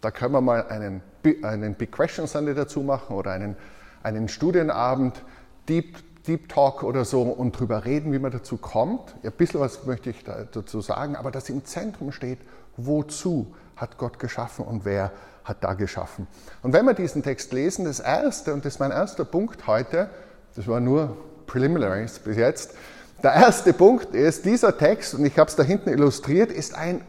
Da 0.00 0.10
können 0.10 0.32
wir 0.32 0.40
mal 0.40 0.66
einen, 0.68 1.02
einen 1.42 1.74
Big 1.74 1.92
Question 1.92 2.26
Sunday 2.26 2.54
dazu 2.54 2.80
machen 2.80 3.14
oder 3.14 3.32
einen, 3.32 3.56
einen 4.02 4.28
Studienabend, 4.28 5.22
Deep, 5.68 5.98
Deep 6.26 6.48
Talk 6.48 6.82
oder 6.82 7.04
so 7.04 7.22
und 7.22 7.58
drüber 7.58 7.84
reden, 7.84 8.12
wie 8.12 8.18
man 8.18 8.32
dazu 8.32 8.56
kommt. 8.56 9.14
Ein 9.22 9.32
bisschen 9.32 9.60
was 9.60 9.86
möchte 9.86 10.10
ich 10.10 10.24
dazu 10.24 10.80
sagen, 10.80 11.14
aber 11.14 11.30
dass 11.30 11.48
im 11.50 11.64
Zentrum 11.64 12.10
steht, 12.10 12.38
wozu 12.76 13.54
hat 13.76 13.98
Gott 13.98 14.18
geschaffen 14.18 14.64
und 14.64 14.84
wer 14.84 15.12
hat 15.44 15.62
da 15.62 15.74
geschaffen. 15.74 16.26
Und 16.62 16.72
wenn 16.72 16.84
wir 16.84 16.94
diesen 16.94 17.22
Text 17.22 17.52
lesen, 17.52 17.84
das 17.84 18.00
erste, 18.00 18.54
und 18.54 18.64
das 18.64 18.74
ist 18.74 18.80
mein 18.80 18.92
erster 18.92 19.24
Punkt 19.24 19.66
heute, 19.66 20.08
das 20.54 20.66
war 20.68 20.80
nur 20.80 21.16
Preliminaries 21.46 22.18
bis 22.18 22.36
jetzt, 22.36 22.74
der 23.22 23.32
erste 23.34 23.72
Punkt 23.72 24.14
ist, 24.14 24.44
dieser 24.44 24.76
Text, 24.76 25.14
und 25.14 25.24
ich 25.24 25.38
habe 25.38 25.48
es 25.48 25.56
da 25.56 25.62
hinten 25.62 25.90
illustriert, 25.90 26.50
ist 26.50 26.74
ein 26.74 27.02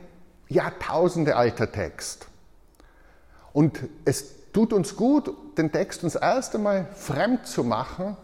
Jahrtausende 0.48 1.36
alter 1.36 1.72
Text. 1.72 2.28
Und 3.52 3.80
es 4.06 4.52
tut 4.52 4.74
uns 4.74 4.96
gut, 4.96 5.34
den 5.58 5.72
Text 5.72 6.04
uns 6.04 6.16
erst 6.16 6.56
einmal 6.56 6.88
fremd 6.96 7.48
zu 7.48 7.64
machen, 7.64 8.18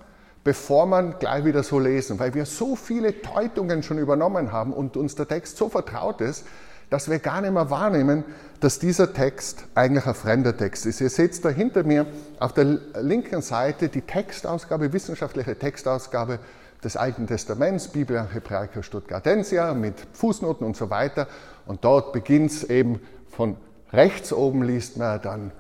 bevor 0.43 0.85
man 0.85 1.19
gleich 1.19 1.45
wieder 1.45 1.63
so 1.63 1.79
lesen, 1.79 2.19
weil 2.19 2.33
wir 2.33 2.45
so 2.45 2.75
viele 2.75 3.11
Deutungen 3.11 3.83
schon 3.83 3.97
übernommen 3.97 4.51
haben 4.51 4.73
und 4.73 4.95
uns 4.95 5.15
der 5.15 5.27
Text 5.27 5.57
so 5.57 5.69
vertraut 5.69 6.21
ist, 6.21 6.45
dass 6.89 7.09
wir 7.09 7.19
gar 7.19 7.41
nicht 7.41 7.53
mehr 7.53 7.69
wahrnehmen, 7.69 8.23
dass 8.59 8.79
dieser 8.79 9.13
Text 9.13 9.65
eigentlich 9.75 10.05
ein 10.05 10.15
fremder 10.15 10.55
Text 10.57 10.85
ist. 10.85 11.01
Ihr 11.01 11.09
seht 11.09 11.43
da 11.45 11.49
hinter 11.49 11.83
mir 11.83 12.07
auf 12.39 12.53
der 12.53 12.79
linken 12.99 13.41
Seite 13.41 13.89
die 13.89 14.01
Textausgabe, 14.01 14.91
wissenschaftliche 14.91 15.57
Textausgabe 15.57 16.39
des 16.83 16.95
Alten 16.95 17.27
Testaments, 17.27 17.89
Biblia 17.89 18.27
Hebraica 18.31 18.83
Stuttgartensia 18.83 19.73
mit 19.73 19.95
Fußnoten 20.13 20.65
und 20.65 20.77
so 20.77 20.89
weiter. 20.89 21.27
Und 21.65 21.83
dort 21.83 22.13
beginnt 22.13 22.51
es 22.51 22.63
eben 22.63 23.01
von 23.29 23.57
rechts 23.91 24.31
oben 24.33 24.63
liest 24.63 24.97
man 24.97 25.21
dann 25.21 25.51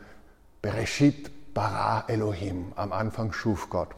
Bereshit 0.61 1.53
bara 1.53 2.05
Elohim. 2.07 2.73
Am 2.75 2.91
Anfang 2.91 3.33
schuf 3.33 3.69
Gott. 3.69 3.89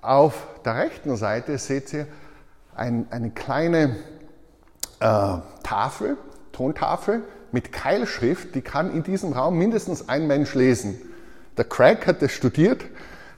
Auf 0.00 0.46
der 0.64 0.76
rechten 0.76 1.16
Seite 1.16 1.58
seht 1.58 1.92
ihr 1.92 2.06
ein, 2.74 3.06
eine 3.10 3.30
kleine 3.30 3.96
äh, 5.00 5.38
Tafel, 5.62 6.16
Tontafel 6.52 7.22
mit 7.52 7.72
Keilschrift, 7.72 8.54
die 8.54 8.60
kann 8.60 8.92
in 8.92 9.02
diesem 9.02 9.32
Raum 9.32 9.58
mindestens 9.58 10.08
ein 10.08 10.26
Mensch 10.26 10.54
lesen. 10.54 11.00
Der 11.56 11.64
Craig 11.64 12.06
hat 12.06 12.22
das 12.22 12.32
studiert, 12.32 12.84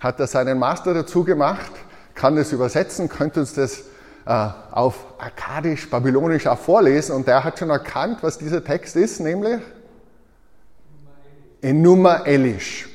hat 0.00 0.20
da 0.20 0.26
seinen 0.26 0.58
Master 0.58 0.92
dazu 0.92 1.24
gemacht, 1.24 1.72
kann 2.20 2.36
das 2.36 2.52
übersetzen, 2.52 3.08
könnte 3.08 3.40
uns 3.40 3.54
das 3.54 3.84
äh, 4.26 4.48
auf 4.72 5.06
Akkadisch, 5.18 5.88
Babylonisch 5.88 6.46
auch 6.46 6.58
vorlesen 6.58 7.16
und 7.16 7.26
der 7.26 7.44
hat 7.44 7.58
schon 7.58 7.70
erkannt, 7.70 8.18
was 8.20 8.36
dieser 8.36 8.62
Text 8.62 8.94
ist, 8.94 9.20
nämlich 9.20 9.60
Enuma 11.62 12.24
Elish, 12.24 12.88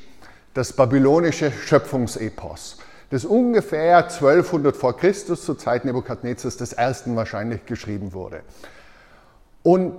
das 0.54 0.74
babylonische 0.74 1.52
Schöpfungsepos 1.52 2.78
das 3.12 3.24
ungefähr 3.24 3.98
1200 3.98 4.76
vor 4.76 4.98
Christus 4.98 5.46
zur 5.46 5.58
Zeit 5.58 5.86
Nebukadnezars 5.86 6.58
des 6.58 6.74
Ersten 6.74 7.16
wahrscheinlich 7.16 7.66
geschrieben 7.66 8.14
wurde. 8.14 8.42
Und 9.64 9.94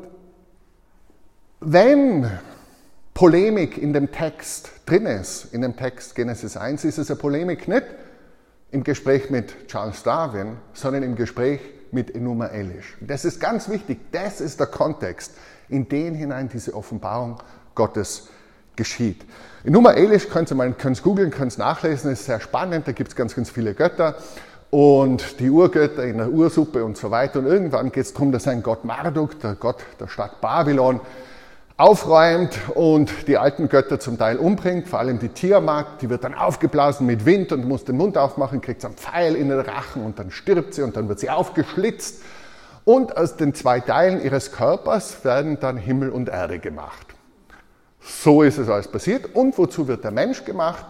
wenn 1.60 2.30
Polemik 3.14 3.78
in 3.78 3.92
dem 3.92 4.12
Text 4.12 4.70
drin 4.86 5.06
ist, 5.06 5.54
in 5.54 5.62
dem 5.62 5.76
Text 5.76 6.14
Genesis 6.14 6.56
1, 6.56 6.84
ist 6.84 6.98
es 6.98 7.10
eine 7.10 7.18
Polemik 7.18 7.68
nicht 7.68 7.84
im 8.76 8.84
Gespräch 8.84 9.30
mit 9.30 9.68
Charles 9.68 10.02
Darwin, 10.02 10.58
sondern 10.74 11.02
im 11.02 11.16
Gespräch 11.16 11.60
mit 11.92 12.14
Enuma 12.14 12.48
Elish. 12.48 12.94
Das 13.00 13.24
ist 13.24 13.40
ganz 13.40 13.70
wichtig, 13.70 13.98
das 14.12 14.42
ist 14.42 14.60
der 14.60 14.66
Kontext, 14.66 15.32
in 15.70 15.88
den 15.88 16.14
hinein 16.14 16.50
diese 16.52 16.74
Offenbarung 16.74 17.38
Gottes 17.74 18.28
geschieht. 18.76 19.24
Nummer 19.64 19.96
Elish 19.96 20.28
könnt 20.28 20.52
ihr 20.52 20.56
mal 20.56 20.74
googeln, 21.02 21.30
könnt 21.30 21.52
es 21.52 21.58
nachlesen, 21.58 22.12
ist 22.12 22.26
sehr 22.26 22.38
spannend, 22.38 22.86
da 22.86 22.92
gibt 22.92 23.08
es 23.08 23.16
ganz, 23.16 23.34
ganz 23.34 23.48
viele 23.48 23.72
Götter 23.72 24.16
und 24.68 25.40
die 25.40 25.48
Urgötter 25.48 26.04
in 26.04 26.18
der 26.18 26.28
Ursuppe 26.28 26.84
und 26.84 26.98
so 26.98 27.10
weiter. 27.10 27.38
Und 27.38 27.46
irgendwann 27.46 27.90
geht 27.90 28.04
es 28.04 28.12
darum, 28.12 28.30
dass 28.30 28.46
ein 28.46 28.62
Gott 28.62 28.84
Marduk, 28.84 29.40
der 29.40 29.54
Gott 29.54 29.78
der 29.98 30.08
Stadt 30.08 30.42
Babylon, 30.42 31.00
aufräumt 31.76 32.58
und 32.74 33.28
die 33.28 33.36
alten 33.36 33.68
Götter 33.68 34.00
zum 34.00 34.18
Teil 34.18 34.38
umbringt, 34.38 34.88
vor 34.88 34.98
allem 34.98 35.18
die 35.18 35.28
Tiamat, 35.28 36.00
die 36.00 36.08
wird 36.08 36.24
dann 36.24 36.34
aufgeblasen 36.34 37.06
mit 37.06 37.26
Wind 37.26 37.52
und 37.52 37.66
muss 37.66 37.84
den 37.84 37.96
Mund 37.96 38.16
aufmachen, 38.16 38.62
kriegt 38.62 38.84
einen 38.84 38.94
Pfeil 38.94 39.34
in 39.34 39.50
den 39.50 39.60
Rachen 39.60 40.02
und 40.04 40.18
dann 40.18 40.30
stirbt 40.30 40.74
sie 40.74 40.82
und 40.82 40.96
dann 40.96 41.08
wird 41.08 41.20
sie 41.20 41.28
aufgeschlitzt. 41.28 42.22
Und 42.84 43.16
aus 43.16 43.36
den 43.36 43.52
zwei 43.52 43.80
Teilen 43.80 44.22
ihres 44.22 44.52
Körpers 44.52 45.24
werden 45.24 45.58
dann 45.60 45.76
Himmel 45.76 46.10
und 46.10 46.28
Erde 46.28 46.60
gemacht. 46.60 47.06
So 48.00 48.42
ist 48.42 48.58
es 48.58 48.68
alles 48.68 48.88
passiert. 48.88 49.34
Und 49.34 49.58
wozu 49.58 49.88
wird 49.88 50.04
der 50.04 50.12
Mensch 50.12 50.44
gemacht? 50.44 50.86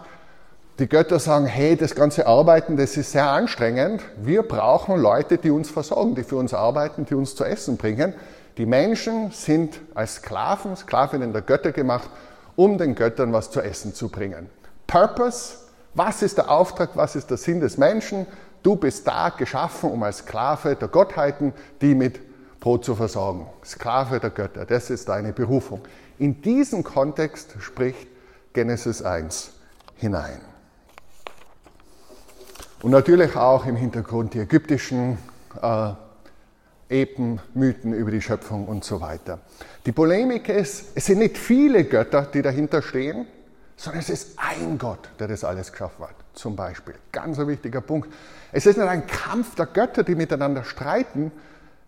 Die 0.79 0.87
Götter 0.87 1.17
sagen, 1.17 1.47
hey, 1.47 1.75
das 1.75 1.95
ganze 1.95 2.27
Arbeiten, 2.27 2.77
das 2.77 2.97
ist 2.97 3.11
sehr 3.11 3.27
anstrengend. 3.27 4.03
Wir 4.15 4.43
brauchen 4.43 5.01
Leute, 5.01 5.39
die 5.39 5.49
uns 5.49 5.71
versorgen, 5.71 6.13
die 6.13 6.23
für 6.23 6.35
uns 6.35 6.53
arbeiten, 6.53 7.03
die 7.03 7.15
uns 7.15 7.35
zu 7.35 7.43
essen 7.43 7.77
bringen. 7.77 8.13
Die 8.59 8.67
Menschen 8.67 9.31
sind 9.31 9.79
als 9.95 10.17
Sklaven, 10.17 10.75
Sklavinnen 10.75 11.33
der 11.33 11.41
Götter 11.41 11.71
gemacht, 11.71 12.11
um 12.55 12.77
den 12.77 12.93
Göttern 12.93 13.33
was 13.33 13.49
zu 13.49 13.59
essen 13.59 13.95
zu 13.95 14.09
bringen. 14.09 14.51
Purpose, 14.85 15.55
was 15.95 16.21
ist 16.21 16.37
der 16.37 16.51
Auftrag, 16.51 16.91
was 16.93 17.15
ist 17.15 17.31
der 17.31 17.37
Sinn 17.37 17.59
des 17.59 17.79
Menschen? 17.79 18.27
Du 18.61 18.75
bist 18.75 19.07
da 19.07 19.29
geschaffen, 19.29 19.89
um 19.89 20.03
als 20.03 20.19
Sklave 20.19 20.75
der 20.75 20.89
Gottheiten, 20.89 21.53
die 21.81 21.95
mit 21.95 22.19
Brot 22.59 22.85
zu 22.85 22.93
versorgen. 22.93 23.47
Sklave 23.65 24.19
der 24.19 24.29
Götter, 24.29 24.65
das 24.65 24.91
ist 24.91 25.09
deine 25.09 25.33
Berufung. 25.33 25.81
In 26.19 26.39
diesen 26.43 26.83
Kontext 26.83 27.55
spricht 27.61 28.07
Genesis 28.53 29.01
1 29.01 29.53
hinein. 29.95 30.56
Und 32.83 32.91
natürlich 32.91 33.35
auch 33.35 33.65
im 33.65 33.75
Hintergrund 33.75 34.35
die 34.35 34.39
ägyptischen 34.39 35.17
äh, 35.61 35.93
Epen, 36.89 37.41
Mythen 37.55 37.93
über 37.93 38.11
die 38.11 38.21
Schöpfung 38.21 38.67
und 38.67 38.83
so 38.83 39.01
weiter. 39.01 39.39
Die 39.85 39.91
Polemik 39.91 40.47
ist, 40.47 40.91
es 40.95 41.05
sind 41.05 41.19
nicht 41.19 41.37
viele 41.37 41.85
Götter, 41.85 42.23
die 42.23 42.41
dahinter 42.41 42.81
stehen, 42.81 43.25
sondern 43.75 44.01
es 44.01 44.09
ist 44.09 44.37
ein 44.37 44.77
Gott, 44.77 45.09
der 45.19 45.27
das 45.27 45.43
alles 45.43 45.71
geschaffen 45.71 46.05
hat. 46.05 46.15
Zum 46.33 46.55
Beispiel. 46.55 46.93
Ganz 47.11 47.39
ein 47.39 47.47
wichtiger 47.47 47.81
Punkt. 47.81 48.13
Es 48.51 48.65
ist 48.65 48.77
nicht 48.77 48.87
ein 48.87 49.07
Kampf 49.07 49.55
der 49.55 49.65
Götter, 49.65 50.03
die 50.03 50.15
miteinander 50.15 50.63
streiten, 50.63 51.31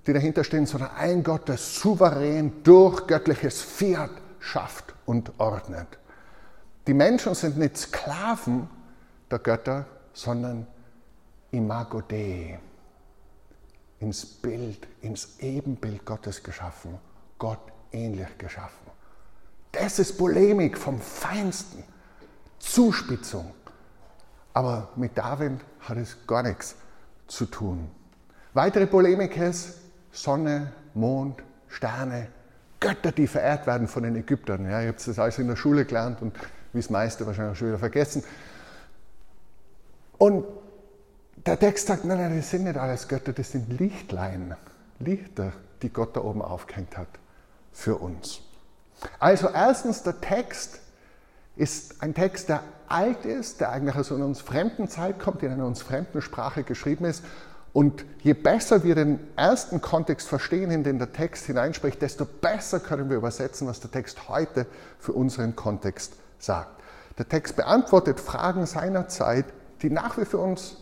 die 0.07 0.13
dahinter 0.13 0.43
stehen, 0.43 0.65
sondern 0.65 0.89
ein 0.97 1.23
Gott, 1.23 1.47
der 1.47 1.57
souverän 1.57 2.63
durch 2.63 3.05
göttliches 3.05 3.61
Fiat 3.61 4.11
schafft 4.39 4.95
und 5.05 5.33
ordnet. 5.37 5.99
Die 6.87 6.93
Menschen 6.95 7.35
sind 7.35 7.57
nicht 7.57 7.77
Sklaven 7.77 8.67
der 9.29 9.39
Götter, 9.39 9.85
sondern 10.13 10.65
Imago 11.51 12.01
Dei, 12.01 12.59
ins 13.99 14.25
Bild, 14.25 14.87
ins 15.01 15.39
Ebenbild 15.39 16.05
Gottes 16.05 16.43
geschaffen, 16.43 16.97
Gott 17.37 17.59
ähnlich 17.91 18.37
geschaffen. 18.37 18.89
Das 19.71 19.99
ist 19.99 20.17
Polemik 20.17 20.77
vom 20.77 20.99
Feinsten, 20.99 21.83
Zuspitzung. 22.59 23.53
Aber 24.53 24.89
mit 24.95 25.17
David 25.17 25.59
hat 25.81 25.97
es 25.97 26.17
gar 26.27 26.43
nichts 26.43 26.75
zu 27.27 27.45
tun. 27.45 27.89
Weitere 28.53 28.87
Polemik 28.87 29.37
ist, 29.37 29.79
Sonne, 30.11 30.73
Mond, 30.93 31.43
Sterne, 31.67 32.27
Götter, 32.79 33.11
die 33.11 33.27
verehrt 33.27 33.67
werden 33.67 33.87
von 33.87 34.03
den 34.03 34.15
Ägyptern. 34.15 34.65
Ja, 34.65 34.81
ich 34.81 34.87
habe 34.87 34.97
das 34.97 35.19
alles 35.19 35.37
in 35.37 35.47
der 35.47 35.55
Schule 35.55 35.85
gelernt 35.85 36.21
und 36.21 36.35
wie 36.73 36.79
das 36.79 36.89
meiste 36.89 37.25
wahrscheinlich 37.25 37.57
schon 37.57 37.69
wieder 37.69 37.79
vergessen. 37.79 38.23
Und 40.17 40.45
der 41.45 41.59
Text 41.59 41.87
sagt, 41.87 42.05
nein, 42.05 42.17
nein, 42.17 42.37
das 42.37 42.49
sind 42.49 42.63
nicht 42.63 42.77
alles 42.77 43.07
Götter, 43.07 43.33
das 43.33 43.51
sind 43.51 43.79
Lichtlein, 43.79 44.55
Lichter, 44.99 45.53
die 45.81 45.89
Gott 45.89 46.15
da 46.15 46.21
oben 46.21 46.41
aufgehängt 46.41 46.97
hat 46.97 47.07
für 47.71 47.95
uns. 47.95 48.41
Also 49.19 49.47
erstens, 49.49 50.03
der 50.03 50.19
Text 50.19 50.79
ist 51.55 52.01
ein 52.01 52.13
Text, 52.13 52.49
der 52.49 52.63
alt 52.87 53.25
ist, 53.25 53.61
der 53.61 53.71
eigentlich 53.71 53.95
aus 53.95 54.11
einer 54.11 54.25
uns 54.25 54.41
fremden 54.41 54.87
Zeit 54.87 55.19
kommt, 55.19 55.43
in 55.43 55.51
einer 55.51 55.65
uns 55.65 55.81
fremden 55.81 56.21
Sprache 56.21 56.63
geschrieben 56.63 57.05
ist 57.05 57.23
und 57.71 58.03
je 58.21 58.33
besser 58.33 58.83
wir 58.83 58.95
den 58.95 59.19
ersten 59.35 59.79
Kontext 59.79 60.27
verstehen, 60.27 60.71
in 60.71 60.83
den 60.83 60.97
der 60.97 61.13
Text 61.13 61.45
hineinspricht, 61.45 62.01
desto 62.01 62.25
besser 62.25 62.79
können 62.79 63.09
wir 63.09 63.17
übersetzen, 63.17 63.67
was 63.67 63.79
der 63.79 63.91
Text 63.91 64.27
heute 64.27 64.65
für 64.99 65.13
unseren 65.13 65.55
Kontext 65.55 66.13
sagt. 66.39 66.81
Der 67.17 67.27
Text 67.27 67.55
beantwortet 67.55 68.19
Fragen 68.19 68.65
seiner 68.65 69.07
Zeit, 69.07 69.45
die 69.81 69.89
nach 69.89 70.17
wie 70.17 70.25
vor 70.25 70.41
uns 70.41 70.77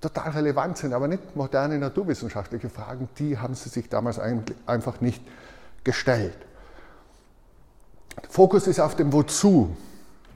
total 0.00 0.30
relevant 0.30 0.78
sind, 0.78 0.92
aber 0.92 1.08
nicht 1.08 1.34
moderne 1.34 1.78
naturwissenschaftliche 1.78 2.70
Fragen, 2.70 3.08
die 3.18 3.38
haben 3.38 3.54
sie 3.54 3.68
sich 3.68 3.88
damals 3.88 4.18
einfach 4.18 5.00
nicht 5.00 5.22
gestellt. 5.84 6.38
Fokus 8.28 8.66
ist 8.66 8.80
auf 8.80 8.96
dem 8.96 9.12
Wozu. 9.12 9.76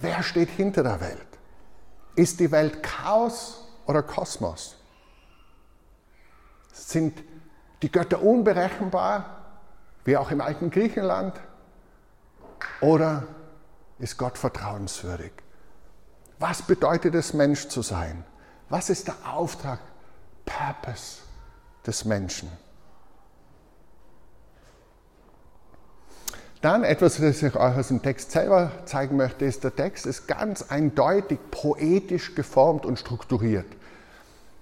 Wer 0.00 0.22
steht 0.22 0.50
hinter 0.50 0.82
der 0.82 1.00
Welt? 1.00 1.18
Ist 2.16 2.40
die 2.40 2.50
Welt 2.50 2.82
Chaos 2.82 3.64
oder 3.86 4.02
Kosmos? 4.02 4.76
Sind 6.72 7.22
die 7.82 7.90
Götter 7.90 8.22
unberechenbar, 8.22 9.38
wie 10.04 10.16
auch 10.16 10.30
im 10.30 10.40
alten 10.40 10.70
Griechenland? 10.70 11.34
Oder 12.80 13.24
ist 13.98 14.18
Gott 14.18 14.38
vertrauenswürdig? 14.38 15.32
Was 16.38 16.62
bedeutet 16.62 17.14
es, 17.14 17.34
Mensch 17.34 17.68
zu 17.68 17.82
sein? 17.82 18.24
Was 18.72 18.88
ist 18.88 19.06
der 19.06 19.16
Auftrag, 19.30 19.80
Purpose 20.46 21.18
des 21.86 22.06
Menschen? 22.06 22.48
Dann 26.62 26.82
etwas, 26.82 27.18
das 27.18 27.42
ich 27.42 27.54
euch 27.54 27.76
aus 27.76 27.88
dem 27.88 28.00
Text 28.00 28.30
selber 28.30 28.72
zeigen 28.86 29.18
möchte, 29.18 29.44
ist, 29.44 29.62
der 29.62 29.76
Text 29.76 30.06
ist 30.06 30.26
ganz 30.26 30.70
eindeutig 30.70 31.38
poetisch 31.50 32.34
geformt 32.34 32.86
und 32.86 32.98
strukturiert. 32.98 33.66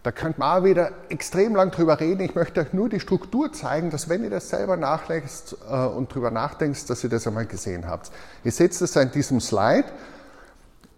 Da 0.03 0.11
könnte 0.11 0.41
man 0.41 0.59
auch 0.59 0.65
wieder 0.65 0.91
extrem 1.09 1.55
lang 1.55 1.71
drüber 1.71 2.01
reden. 2.01 2.23
Ich 2.23 2.35
möchte 2.35 2.63
euch 2.63 2.73
nur 2.73 2.89
die 2.89 2.99
Struktur 2.99 3.53
zeigen, 3.53 3.91
dass 3.91 4.09
wenn 4.09 4.25
ihr 4.25 4.31
das 4.31 4.49
selber 4.49 4.77
nachlegt 4.77 5.57
äh, 5.71 5.87
und 5.87 6.13
drüber 6.13 6.33
nachdenkt, 6.33 6.91
dass 6.91 7.05
ihr 7.05 7.11
das 7.11 7.29
einmal 7.29 7.47
gesehen 7.47 7.87
habt. 7.87 8.11
Ihr 8.43 8.51
seht 8.51 8.73
es 8.73 8.97
in 8.97 9.13
diesem 9.13 9.41
Slide. 9.41 9.87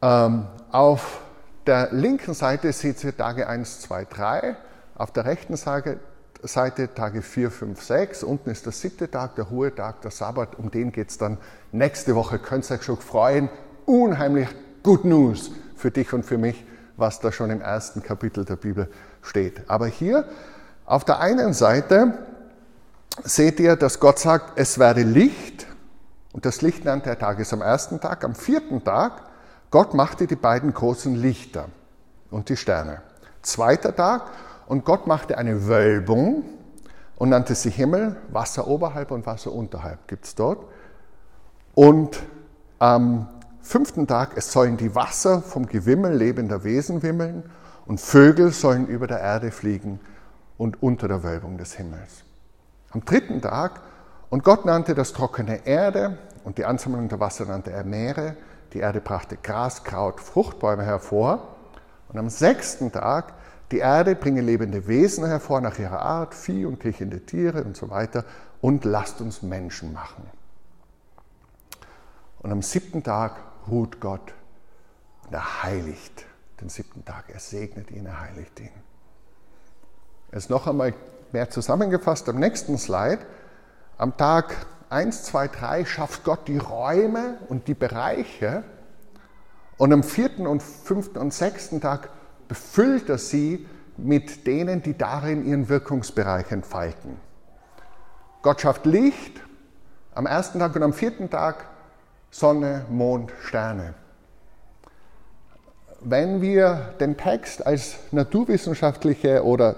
Ähm, 0.00 0.46
auf 0.70 1.20
der 1.66 1.92
linken 1.92 2.34
Seite 2.34 2.72
seht 2.72 3.02
ihr 3.04 3.16
Tage 3.16 3.48
1, 3.48 3.80
2, 3.82 4.04
3. 4.06 4.56
Auf 4.94 5.12
der 5.12 5.24
rechten 5.24 5.56
Seite, 5.56 5.98
Tage 6.94 7.22
4, 7.22 7.50
5, 7.50 7.82
6. 7.82 8.24
Unten 8.24 8.50
ist 8.50 8.66
der 8.66 8.72
siebte 8.72 9.10
Tag, 9.10 9.36
der 9.36 9.44
Ruhetag, 9.44 10.00
der 10.02 10.10
Sabbat. 10.10 10.56
Um 10.58 10.70
den 10.70 10.92
geht 10.92 11.10
es 11.10 11.18
dann 11.18 11.38
nächste 11.72 12.14
Woche. 12.14 12.38
Könnt 12.38 12.70
ihr 12.70 12.76
euch 12.76 12.82
schon 12.82 12.98
freuen. 12.98 13.48
Unheimlich 13.86 14.48
Good 14.82 15.04
News 15.04 15.50
für 15.76 15.90
dich 15.90 16.12
und 16.12 16.24
für 16.24 16.38
mich 16.38 16.64
was 16.96 17.20
da 17.20 17.32
schon 17.32 17.50
im 17.50 17.60
ersten 17.60 18.02
Kapitel 18.02 18.44
der 18.44 18.56
Bibel 18.56 18.88
steht. 19.22 19.68
Aber 19.68 19.86
hier 19.86 20.24
auf 20.86 21.04
der 21.04 21.20
einen 21.20 21.52
Seite 21.52 22.18
seht 23.24 23.60
ihr, 23.60 23.76
dass 23.76 24.00
Gott 24.00 24.18
sagt, 24.18 24.58
es 24.58 24.78
werde 24.78 25.02
Licht. 25.02 25.66
Und 26.32 26.46
das 26.46 26.62
Licht 26.62 26.84
nannte 26.84 27.10
er 27.10 27.18
Tages 27.18 27.52
am 27.52 27.60
ersten 27.60 28.00
Tag. 28.00 28.24
Am 28.24 28.34
vierten 28.34 28.82
Tag, 28.84 29.22
Gott 29.72 29.94
machte 29.94 30.26
die 30.26 30.36
beiden 30.36 30.72
großen 30.72 31.16
Lichter 31.16 31.64
und 32.30 32.50
die 32.50 32.56
Sterne. 32.56 33.00
Zweiter 33.40 33.96
Tag, 33.96 34.30
und 34.66 34.84
Gott 34.84 35.06
machte 35.06 35.38
eine 35.38 35.66
Wölbung 35.66 36.44
und 37.16 37.30
nannte 37.30 37.54
sie 37.54 37.70
Himmel, 37.70 38.16
Wasser 38.30 38.68
oberhalb 38.68 39.10
und 39.10 39.26
Wasser 39.26 39.50
unterhalb 39.50 40.06
gibt 40.08 40.26
es 40.26 40.34
dort. 40.34 40.64
Und 41.74 42.22
am 42.78 43.28
fünften 43.62 44.06
Tag, 44.06 44.36
es 44.36 44.52
sollen 44.52 44.76
die 44.76 44.94
Wasser 44.94 45.40
vom 45.40 45.66
Gewimmel 45.66 46.14
lebender 46.14 46.64
Wesen 46.64 47.02
wimmeln 47.02 47.42
und 47.86 47.98
Vögel 47.98 48.52
sollen 48.52 48.86
über 48.86 49.06
der 49.06 49.20
Erde 49.20 49.50
fliegen 49.50 50.00
und 50.58 50.82
unter 50.82 51.08
der 51.08 51.22
Wölbung 51.22 51.56
des 51.56 51.72
Himmels. 51.72 52.24
Am 52.90 53.04
dritten 53.04 53.40
Tag, 53.40 53.80
und 54.28 54.44
Gott 54.44 54.66
nannte 54.66 54.94
das 54.94 55.14
trockene 55.14 55.66
Erde 55.66 56.18
und 56.44 56.58
die 56.58 56.66
Ansammlung 56.66 57.08
der 57.08 57.20
Wasser 57.20 57.46
nannte 57.46 57.70
er 57.70 57.84
Meere. 57.84 58.36
Die 58.72 58.78
Erde 58.78 59.00
brachte 59.00 59.36
Gras, 59.36 59.84
Kraut, 59.84 60.20
Fruchtbäume 60.20 60.84
hervor. 60.84 61.56
Und 62.08 62.18
am 62.18 62.28
sechsten 62.28 62.92
Tag, 62.92 63.34
die 63.70 63.78
Erde 63.78 64.14
bringe 64.14 64.40
lebende 64.40 64.86
Wesen 64.86 65.26
hervor 65.26 65.60
nach 65.60 65.78
ihrer 65.78 66.00
Art, 66.00 66.34
Vieh 66.34 66.64
und 66.64 66.80
kriechende 66.80 67.24
Tiere 67.24 67.64
und 67.64 67.76
so 67.76 67.90
weiter. 67.90 68.24
Und 68.60 68.84
lasst 68.84 69.20
uns 69.20 69.42
Menschen 69.42 69.92
machen. 69.92 70.30
Und 72.40 72.50
am 72.50 72.62
siebten 72.62 73.02
Tag 73.02 73.36
ruht 73.68 74.00
Gott 74.00 74.34
und 75.24 75.32
er 75.32 75.62
heiligt 75.62 76.26
den 76.60 76.68
siebten 76.68 77.04
Tag. 77.04 77.26
Er 77.28 77.38
segnet 77.38 77.90
ihn, 77.90 78.06
er 78.06 78.20
heiligt 78.20 78.58
ihn. 78.60 78.70
Es 80.30 80.48
noch 80.48 80.66
einmal 80.66 80.94
mehr 81.32 81.50
zusammengefasst 81.50 82.28
am 82.28 82.38
nächsten 82.38 82.78
Slide. 82.78 83.20
Am 83.98 84.16
Tag 84.16 84.66
1, 84.92 85.24
2, 85.24 85.48
3 85.48 85.84
schafft 85.86 86.22
Gott 86.22 86.46
die 86.48 86.58
Räume 86.58 87.38
und 87.48 87.66
die 87.66 87.74
Bereiche 87.74 88.62
und 89.78 89.92
am 89.92 90.02
vierten 90.02 90.46
und 90.46 90.62
fünften 90.62 91.18
und 91.18 91.32
sechsten 91.32 91.80
Tag 91.80 92.10
befüllt 92.46 93.08
er 93.08 93.18
sie 93.18 93.66
mit 93.96 94.46
denen, 94.46 94.82
die 94.82 94.96
darin 94.96 95.46
ihren 95.46 95.68
Wirkungsbereich 95.70 96.52
entfalten. 96.52 97.16
Gott 98.42 98.60
schafft 98.60 98.84
Licht 98.84 99.40
am 100.14 100.26
ersten 100.26 100.58
Tag 100.58 100.76
und 100.76 100.82
am 100.82 100.92
vierten 100.92 101.30
Tag 101.30 101.66
Sonne, 102.30 102.84
Mond, 102.90 103.32
Sterne. 103.40 103.94
Wenn 106.00 106.42
wir 106.42 106.94
den 107.00 107.16
Text 107.16 107.66
als 107.66 107.96
naturwissenschaftliche 108.10 109.44
oder 109.44 109.76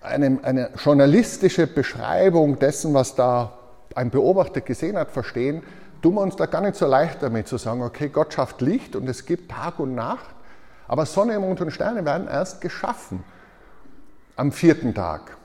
eine, 0.00 0.38
eine 0.42 0.70
journalistische 0.76 1.66
Beschreibung 1.66 2.58
dessen, 2.58 2.94
was 2.94 3.14
da 3.14 3.57
ein 3.94 4.10
Beobachter 4.10 4.60
gesehen 4.60 4.96
hat, 4.96 5.10
verstehen, 5.10 5.62
tun 6.02 6.14
wir 6.14 6.20
uns 6.20 6.36
da 6.36 6.46
gar 6.46 6.60
nicht 6.60 6.76
so 6.76 6.86
leicht 6.86 7.22
damit 7.22 7.48
zu 7.48 7.56
sagen, 7.56 7.82
okay, 7.82 8.08
Gott 8.08 8.34
schafft 8.34 8.60
Licht 8.60 8.96
und 8.96 9.08
es 9.08 9.26
gibt 9.26 9.50
Tag 9.50 9.78
und 9.78 9.94
Nacht, 9.94 10.34
aber 10.86 11.06
Sonne, 11.06 11.38
Mond 11.38 11.60
und 11.60 11.70
Sterne 11.70 12.04
werden 12.04 12.28
erst 12.28 12.60
geschaffen 12.60 13.24
am 14.36 14.52
vierten 14.52 14.94
Tag. 14.94 15.36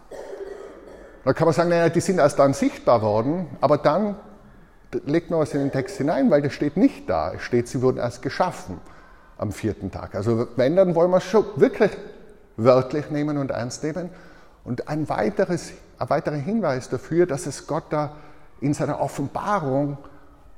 Da 1.26 1.34
kann 1.34 1.46
man 1.46 1.54
sagen, 1.54 1.70
naja, 1.70 1.90
die 1.90 2.02
sind 2.02 2.20
erst 2.20 2.38
dann 2.38 2.54
sichtbar 2.54 3.02
worden, 3.02 3.48
aber 3.62 3.78
dann 3.78 4.16
legt 5.06 5.32
man 5.32 5.40
was 5.40 5.54
in 5.54 5.62
den 5.62 5.72
Text 5.72 5.98
hinein, 5.98 6.30
weil 6.30 6.42
das 6.42 6.54
steht 6.54 6.78
nicht 6.78 7.10
da. 7.10 7.34
Es 7.34 7.42
steht, 7.42 7.68
sie 7.68 7.82
wurden 7.82 7.98
erst 7.98 8.22
geschaffen 8.22 8.80
am 9.38 9.52
vierten 9.52 9.90
Tag. 9.90 10.16
Also 10.16 10.48
wenn, 10.56 10.76
dann 10.76 10.96
wollen 10.96 11.12
wir 11.12 11.18
es 11.18 11.24
schon 11.24 11.46
wirklich 11.56 11.92
wörtlich 12.58 13.10
nehmen 13.10 13.38
und 13.38 13.52
ernst 13.52 13.84
nehmen. 13.84 14.10
Und 14.64 14.88
ein, 14.88 15.10
weiteres, 15.10 15.74
ein 15.98 16.10
weiterer 16.10 16.36
Hinweis 16.36 16.90
dafür, 16.90 17.26
dass 17.26 17.48
es 17.48 17.68
Gott 17.68 17.86
da 17.90 18.16
in 18.64 18.74
seiner 18.74 19.02
Offenbarung 19.02 19.98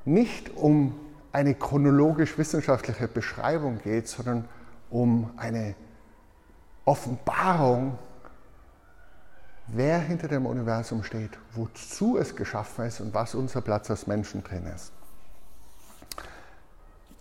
nicht 0.05 0.55
um 0.55 0.93
eine 1.31 1.55
chronologisch-wissenschaftliche 1.55 3.07
Beschreibung 3.07 3.79
geht, 3.79 4.07
sondern 4.07 4.47
um 4.91 5.31
eine 5.37 5.73
Offenbarung 6.85 7.97
wer 9.67 9.97
hinter 9.97 10.27
dem 10.27 10.45
Universum 10.45 11.03
steht, 11.03 11.31
wozu 11.55 12.19
es 12.19 12.35
geschaffen 12.35 12.85
ist 12.85 13.01
und 13.01 13.15
was 13.15 13.33
unser 13.33 13.61
Platz 13.61 13.89
als 13.89 14.05
Menschen 14.05 14.43
drin 14.43 14.67
ist. 14.67 14.91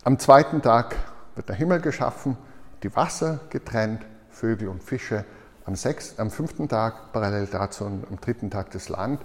Am 0.05 0.19
zweiten 0.19 0.61
Tag 0.61 0.97
wird 1.35 1.49
der 1.49 1.57
Himmel 1.57 1.81
geschaffen, 1.81 2.37
die 2.83 2.95
Wasser 2.95 3.41
getrennt, 3.49 4.05
Vögel 4.29 4.69
und 4.69 4.83
Fische. 4.83 5.25
Am, 5.65 5.77
sechsten, 5.77 6.21
am 6.21 6.31
fünften 6.31 6.69
Tag 6.69 7.15
parallel 7.15 7.47
dazu 7.47 7.87
und 7.87 8.07
am 8.07 8.21
dritten 8.21 8.51
Tag 8.51 8.71
das 8.73 8.91
Land 8.91 9.23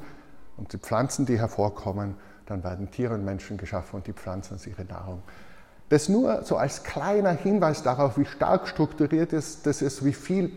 und 0.60 0.74
die 0.74 0.78
Pflanzen, 0.78 1.26
die 1.26 1.39
hervorkommen. 1.39 2.15
Dann 2.45 2.63
werden 2.63 2.91
Tiere 2.91 3.13
und 3.13 3.26
Menschen 3.26 3.58
geschaffen 3.58 3.95
und 3.98 4.08
die 4.08 4.13
Pflanzen 4.13 4.54
als 4.54 4.67
ihre 4.67 4.84
Nahrung. 4.86 5.24
Das 5.89 6.10
nur 6.10 6.43
so 6.43 6.58
als 6.58 6.84
kleiner 6.84 7.32
Hinweis 7.32 7.82
darauf, 7.82 8.17
wie 8.17 8.26
stark 8.26 8.67
strukturiert 8.67 9.34
ist, 9.34 9.65
das 9.65 9.82
ist, 9.82 10.06
wie 10.06 10.13
viel 10.13 10.52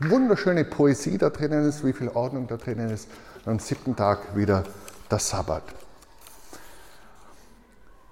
wunderschöne 0.00 0.64
Poesie 0.64 1.16
da 1.16 1.30
drinnen 1.30 1.66
ist, 1.66 1.84
wie 1.84 1.92
viel 1.92 2.08
Ordnung 2.08 2.46
da 2.48 2.56
drinnen 2.56 2.90
ist. 2.90 3.08
Und 3.44 3.52
am 3.52 3.58
siebten 3.58 3.96
Tag 3.96 4.36
wieder 4.36 4.64
der 5.10 5.18
Sabbat. 5.18 5.62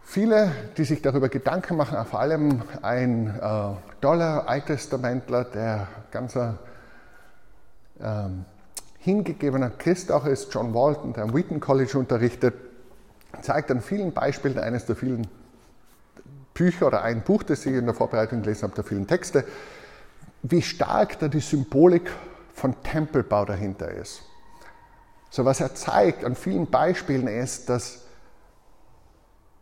Viele, 0.04 0.52
die 0.76 0.84
sich 0.84 1.02
darüber 1.02 1.28
Gedanken 1.28 1.76
machen, 1.76 2.02
vor 2.04 2.20
allem 2.20 2.62
ein 2.82 3.28
äh, 3.28 4.00
toller 4.00 4.46
Alttestamentler, 4.46 5.44
der 5.44 5.88
ganz 6.10 6.36
äh, 6.36 6.52
hingegebener 9.02 9.70
Christ 9.70 10.12
auch 10.12 10.26
ist, 10.26 10.54
John 10.54 10.74
Walton, 10.74 11.12
der 11.12 11.24
am 11.24 11.34
Wheaton 11.34 11.58
College 11.58 11.98
unterrichtet, 11.98 12.54
zeigt 13.40 13.70
an 13.70 13.80
vielen 13.80 14.12
Beispielen 14.12 14.58
eines 14.58 14.86
der 14.86 14.94
vielen 14.94 15.26
Bücher 16.54 16.86
oder 16.86 17.02
ein 17.02 17.22
Buch, 17.22 17.42
das 17.42 17.66
ich 17.66 17.74
in 17.74 17.84
der 17.84 17.94
Vorbereitung 17.94 18.42
gelesen 18.42 18.62
habe, 18.62 18.74
der 18.74 18.84
vielen 18.84 19.06
Texte, 19.06 19.44
wie 20.42 20.62
stark 20.62 21.18
da 21.18 21.28
die 21.28 21.40
Symbolik 21.40 22.10
von 22.54 22.80
Tempelbau 22.82 23.44
dahinter 23.44 23.90
ist. 23.90 24.22
So 25.30 25.44
was 25.44 25.60
er 25.60 25.74
zeigt 25.74 26.24
an 26.24 26.36
vielen 26.36 26.70
Beispielen 26.70 27.26
ist, 27.26 27.68
dass 27.68 28.02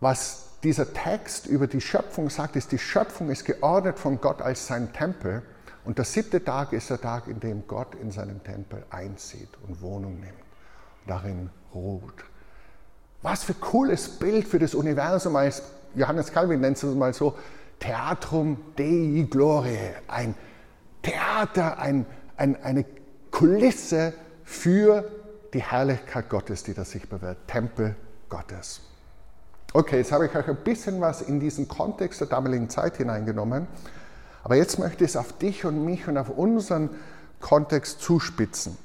was 0.00 0.48
dieser 0.62 0.92
Text 0.92 1.46
über 1.46 1.66
die 1.66 1.80
Schöpfung 1.80 2.28
sagt, 2.28 2.56
ist, 2.56 2.72
die 2.72 2.78
Schöpfung 2.78 3.30
ist 3.30 3.44
geordnet 3.44 3.98
von 3.98 4.20
Gott 4.20 4.42
als 4.42 4.66
sein 4.66 4.92
Tempel 4.92 5.42
und 5.84 5.98
der 5.98 6.04
siebte 6.04 6.44
Tag 6.44 6.72
ist 6.72 6.90
der 6.90 7.00
Tag, 7.00 7.26
in 7.26 7.40
dem 7.40 7.66
Gott 7.66 7.94
in 7.94 8.10
seinem 8.10 8.42
Tempel 8.42 8.84
einzieht 8.90 9.48
und 9.66 9.80
Wohnung 9.80 10.20
nimmt, 10.20 10.34
darin 11.06 11.50
ruht. 11.74 12.24
Was 13.22 13.44
für 13.44 13.54
cooles 13.54 14.08
Bild 14.18 14.46
für 14.46 14.58
das 14.58 14.74
Universum 14.74 15.36
als 15.36 15.62
Johannes 15.94 16.32
Calvin 16.32 16.60
nennt 16.60 16.76
es 16.76 16.94
mal 16.94 17.12
so, 17.12 17.36
Theatrum 17.78 18.58
Dei 18.76 19.26
Gloriae, 19.28 19.94
ein 20.08 20.34
Theater, 21.02 21.78
ein, 21.78 22.06
ein, 22.36 22.62
eine 22.62 22.84
Kulisse 23.30 24.12
für 24.44 25.10
die 25.54 25.62
Herrlichkeit 25.62 26.28
Gottes, 26.28 26.62
die 26.62 26.74
da 26.74 26.84
sichtbar 26.84 27.22
wird. 27.22 27.38
Tempel 27.46 27.96
Gottes. 28.28 28.82
Okay, 29.72 29.98
jetzt 29.98 30.12
habe 30.12 30.26
ich 30.26 30.34
euch 30.34 30.48
ein 30.48 30.56
bisschen 30.56 31.00
was 31.00 31.22
in 31.22 31.40
diesen 31.40 31.68
Kontext 31.68 32.20
der 32.20 32.28
damaligen 32.28 32.68
Zeit 32.68 32.96
hineingenommen. 32.96 33.66
Aber 34.42 34.56
jetzt 34.56 34.78
möchte 34.78 35.04
ich 35.04 35.10
es 35.10 35.16
auf 35.16 35.32
dich 35.38 35.64
und 35.64 35.84
mich 35.84 36.08
und 36.08 36.16
auf 36.16 36.30
unseren 36.30 36.90
Kontext 37.40 38.00
zuspitzen. 38.00 38.76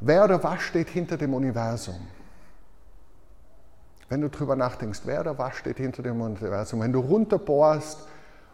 Wer 0.00 0.24
oder 0.24 0.42
was 0.42 0.62
steht 0.62 0.88
hinter 0.88 1.16
dem 1.16 1.34
Universum? 1.34 1.96
Wenn 4.08 4.20
du 4.20 4.28
darüber 4.28 4.54
nachdenkst, 4.54 5.00
wer 5.04 5.20
oder 5.20 5.38
was 5.38 5.56
steht 5.56 5.78
hinter 5.78 6.02
dem 6.02 6.20
Universum? 6.20 6.80
Wenn 6.80 6.92
du 6.92 7.00
runterbohrst 7.00 7.98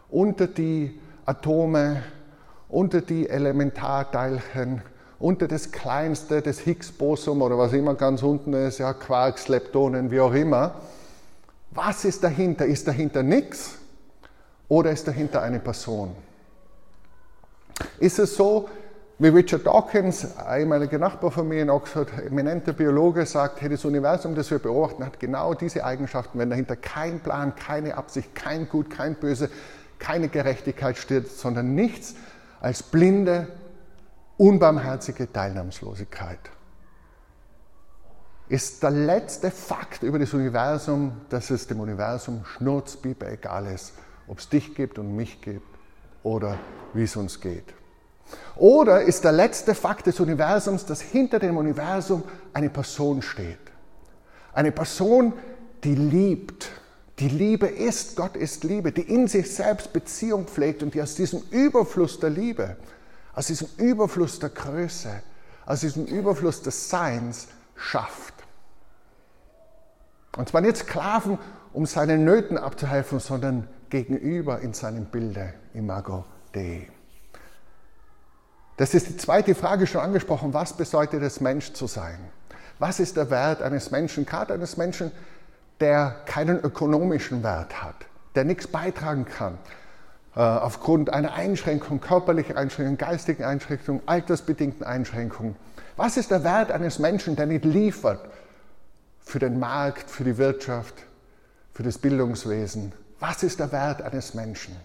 unter 0.09 0.47
die 0.47 0.99
Atome, 1.25 2.03
unter 2.69 3.01
die 3.01 3.29
Elementarteilchen, 3.29 4.81
unter 5.19 5.47
das 5.47 5.71
kleinste, 5.71 6.41
das 6.41 6.59
Higgs-Boson 6.59 7.41
oder 7.41 7.57
was 7.57 7.73
immer 7.73 7.95
ganz 7.95 8.23
unten 8.23 8.53
ist, 8.53 8.79
ja, 8.79 8.93
Quarks, 8.93 9.49
Leptonen, 9.49 10.09
wie 10.09 10.19
auch 10.19 10.33
immer. 10.33 10.75
Was 11.71 12.05
ist 12.05 12.23
dahinter? 12.23 12.65
Ist 12.65 12.87
dahinter 12.87 13.23
nichts 13.23 13.80
oder 14.71 14.91
ist 14.91 15.05
dahinter 15.05 15.41
eine 15.41 15.59
Person? 15.59 16.15
Ist 17.99 18.19
es 18.19 18.37
so, 18.37 18.69
wie 19.19 19.27
Richard 19.27 19.67
Dawkins, 19.67 20.25
ehemaliger 20.49 20.97
Nachbar 20.97 21.29
von 21.29 21.45
mir 21.49 21.61
in 21.61 21.69
Oxford, 21.69 22.07
eminenter 22.25 22.71
Biologe, 22.71 23.25
sagt, 23.25 23.59
hey, 23.59 23.67
das 23.67 23.83
Universum, 23.83 24.33
das 24.33 24.49
wir 24.49 24.59
beobachten, 24.59 25.05
hat 25.05 25.19
genau 25.19 25.53
diese 25.55 25.83
Eigenschaften, 25.83 26.39
wenn 26.39 26.49
dahinter 26.49 26.77
kein 26.77 27.19
Plan, 27.19 27.53
keine 27.53 27.97
Absicht, 27.97 28.33
kein 28.33 28.69
Gut, 28.69 28.89
kein 28.89 29.15
Böse, 29.15 29.49
keine 29.99 30.29
Gerechtigkeit 30.29 30.97
steht, 30.97 31.27
sondern 31.29 31.75
nichts 31.75 32.15
als 32.61 32.81
blinde, 32.81 33.47
unbarmherzige 34.37 35.29
Teilnahmslosigkeit. 35.29 36.39
Ist 38.47 38.81
der 38.83 38.91
letzte 38.91 39.51
Fakt 39.51 40.01
über 40.01 40.17
das 40.17 40.33
Universum, 40.33 41.11
dass 41.27 41.49
es 41.49 41.67
dem 41.67 41.81
Universum 41.81 42.45
schnurzpiepe 42.45 43.27
egal 43.27 43.67
ist, 43.67 43.91
ob 44.31 44.39
es 44.39 44.47
dich 44.47 44.73
gibt 44.73 44.97
und 44.97 45.13
mich 45.13 45.41
gibt 45.41 45.67
oder 46.23 46.57
wie 46.93 47.03
es 47.03 47.17
uns 47.17 47.41
geht. 47.41 47.65
Oder 48.55 49.01
ist 49.01 49.25
der 49.25 49.33
letzte 49.33 49.75
Fakt 49.75 50.07
des 50.07 50.21
Universums, 50.21 50.85
dass 50.85 51.01
hinter 51.01 51.37
dem 51.37 51.57
Universum 51.57 52.23
eine 52.53 52.69
Person 52.69 53.21
steht. 53.21 53.59
Eine 54.53 54.71
Person, 54.71 55.33
die 55.83 55.95
liebt. 55.95 56.69
Die 57.19 57.27
Liebe 57.27 57.67
ist, 57.67 58.15
Gott 58.15 58.37
ist 58.37 58.63
Liebe, 58.63 58.93
die 58.93 59.01
in 59.01 59.27
sich 59.27 59.53
selbst 59.53 59.91
Beziehung 59.91 60.47
pflegt 60.47 60.81
und 60.81 60.93
die 60.93 61.01
aus 61.01 61.15
diesem 61.15 61.43
Überfluss 61.51 62.17
der 62.17 62.29
Liebe, 62.29 62.77
aus 63.33 63.47
diesem 63.47 63.67
Überfluss 63.75 64.39
der 64.39 64.49
Größe, 64.49 65.11
aus 65.65 65.81
diesem 65.81 66.05
Überfluss 66.05 66.61
des 66.61 66.89
Seins 66.89 67.49
schafft. 67.75 68.33
Und 70.37 70.47
zwar 70.47 70.61
nicht 70.61 70.77
Sklaven, 70.77 71.37
um 71.73 71.85
seinen 71.85 72.23
Nöten 72.23 72.57
abzuhelfen, 72.57 73.19
sondern 73.19 73.67
gegenüber 73.91 74.59
in 74.61 74.73
seinem 74.73 75.05
Bilde, 75.05 75.53
Imago 75.75 76.25
Dei. 76.53 76.87
Das 78.77 78.95
ist 78.95 79.09
die 79.09 79.17
zweite 79.17 79.53
Frage 79.53 79.85
schon 79.85 80.01
angesprochen. 80.01 80.55
Was 80.55 80.73
bedeutet 80.73 81.21
es, 81.21 81.39
Mensch 81.39 81.73
zu 81.73 81.85
sein? 81.85 82.17
Was 82.79 82.99
ist 82.99 83.15
der 83.15 83.29
Wert 83.29 83.61
eines 83.61 83.91
Menschen, 83.91 84.25
gerade 84.25 84.55
eines 84.55 84.75
Menschen, 84.75 85.11
der 85.79 86.15
keinen 86.25 86.59
ökonomischen 86.59 87.43
Wert 87.43 87.83
hat, 87.83 87.95
der 88.33 88.43
nichts 88.43 88.65
beitragen 88.65 89.25
kann, 89.25 89.59
äh, 90.35 90.39
aufgrund 90.39 91.11
einer 91.11 91.33
Einschränkung, 91.33 92.01
körperlicher 92.01 92.57
Einschränkung, 92.57 92.97
geistigen 92.97 93.43
Einschränkung, 93.43 94.01
altersbedingten 94.07 94.83
Einschränkungen? 94.83 95.55
Was 95.95 96.17
ist 96.17 96.31
der 96.31 96.43
Wert 96.43 96.71
eines 96.71 96.97
Menschen, 96.97 97.35
der 97.35 97.45
nicht 97.45 97.65
liefert 97.65 98.21
für 99.19 99.37
den 99.37 99.59
Markt, 99.59 100.09
für 100.09 100.23
die 100.23 100.37
Wirtschaft, 100.37 100.95
für 101.73 101.83
das 101.83 101.99
Bildungswesen? 101.99 102.93
Was 103.21 103.43
ist 103.43 103.59
der 103.59 103.71
Wert 103.71 104.01
eines 104.01 104.33
Menschen? 104.33 104.75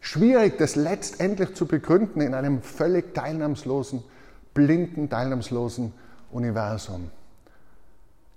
Schwierig, 0.00 0.58
das 0.58 0.76
letztendlich 0.76 1.54
zu 1.54 1.64
begründen 1.66 2.20
in 2.20 2.34
einem 2.34 2.60
völlig 2.60 3.14
teilnahmslosen, 3.14 4.04
blinden, 4.52 5.08
teilnahmslosen 5.08 5.94
Universum. 6.30 7.10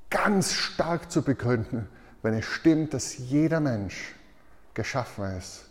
Ganz 0.09 0.53
stark 0.53 1.11
zu 1.11 1.21
begründen, 1.21 1.89
wenn 2.21 2.33
es 2.33 2.45
stimmt, 2.45 2.93
dass 2.93 3.17
jeder 3.17 3.59
Mensch 3.59 4.15
geschaffen 4.73 5.37
ist 5.37 5.65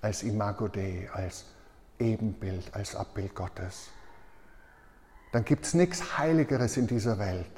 als 0.00 0.22
Imago 0.22 0.68
Dei, 0.68 1.10
als 1.12 1.46
Ebenbild, 1.98 2.72
als 2.72 2.94
Abbild 2.94 3.34
Gottes. 3.34 3.88
Dann 5.32 5.44
gibt 5.44 5.66
es 5.66 5.74
nichts 5.74 6.18
Heiligeres 6.18 6.76
in 6.76 6.86
dieser 6.86 7.18
Welt, 7.18 7.50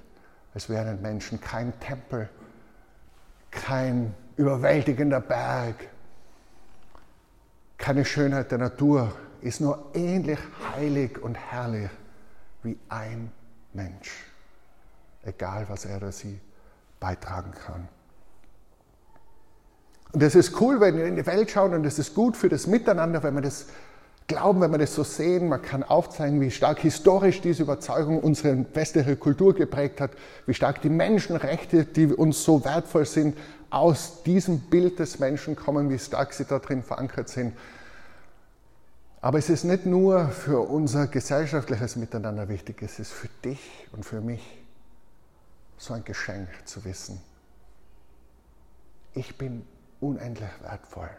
als 0.55 0.71
wären 0.71 1.03
Menschen 1.03 1.39
kein 1.39 1.79
Tempel, 1.81 2.31
kein 3.51 4.15
überwältigender 4.39 5.21
Berg, 5.21 5.75
keine 7.77 8.05
Schönheit 8.05 8.51
der 8.51 8.59
Natur 8.59 9.13
ist 9.41 9.61
nur 9.61 9.91
ähnlich 9.95 10.39
heilig 10.75 11.23
und 11.23 11.35
herrlich 11.35 11.91
wie 12.63 12.79
ein 12.89 13.31
Mensch, 13.73 14.11
egal 15.25 15.67
was 15.69 15.85
er 15.85 15.99
oder 15.99 16.13
sie 16.13 16.41
beitragen 16.99 17.53
kann. 17.53 17.89
Und 20.13 20.23
das 20.23 20.35
ist 20.35 20.61
cool, 20.61 20.81
wenn 20.81 20.97
wir 20.97 21.05
in 21.05 21.17
die 21.17 21.27
Welt 21.27 21.51
schauen 21.51 21.75
und 21.75 21.83
das 21.83 21.99
ist 21.99 22.15
gut 22.15 22.37
für 22.37 22.49
das 22.49 22.67
Miteinander, 22.67 23.23
wenn 23.23 23.35
wir 23.35 23.43
das 23.43 23.67
glauben, 24.29 24.61
wenn 24.61 24.71
wir 24.71 24.79
das 24.79 24.95
so 24.95 25.03
sehen. 25.03 25.49
Man 25.49 25.63
kann 25.63 25.83
aufzeigen, 25.83 26.41
wie 26.41 26.51
stark 26.51 26.81
historisch 26.81 27.41
diese 27.41 27.63
Überzeugung 27.63 28.21
unsere 28.21 28.65
westliche 28.75 29.17
Kultur 29.17 29.55
geprägt 29.55 30.01
hat, 30.01 30.13
wie 30.47 30.55
stark 30.55 30.83
die 30.83 30.91
Menschenrechte, 30.91 31.85
die 31.85 32.07
uns 32.07 32.45
so 32.45 32.65
wertvoll 32.65 33.07
sind, 33.07 33.37
aus 33.71 34.23
diesem 34.23 34.61
Bild 34.61 34.99
des 34.99 35.19
Menschen 35.19 35.57
kommen, 35.57 35.91
wie 35.91 35.99
stark 35.99 36.33
sie 36.33 36.45
da 36.45 36.59
drin 36.59 36.83
verankert 36.83 37.29
sind. 37.29 37.57
Aber 39.21 39.39
es 39.39 39.51
ist 39.51 39.65
nicht 39.65 39.85
nur 39.85 40.29
für 40.29 40.61
unser 40.61 41.09
gesellschaftliches 41.09 41.97
Miteinander 41.97 42.49
wichtig, 42.49 42.83
es 42.83 42.99
ist 42.99 43.13
für 43.13 43.29
dich 43.45 43.89
und 43.93 44.05
für 44.05 44.21
mich 44.21 44.59
so 45.77 45.95
ein 45.95 46.05
Geschenk 46.05 46.49
zu 46.65 46.85
wissen. 46.85 47.21
Ich 49.15 49.37
bin 49.37 49.67
unendlich 50.01 50.51
wertvoll. 50.63 51.11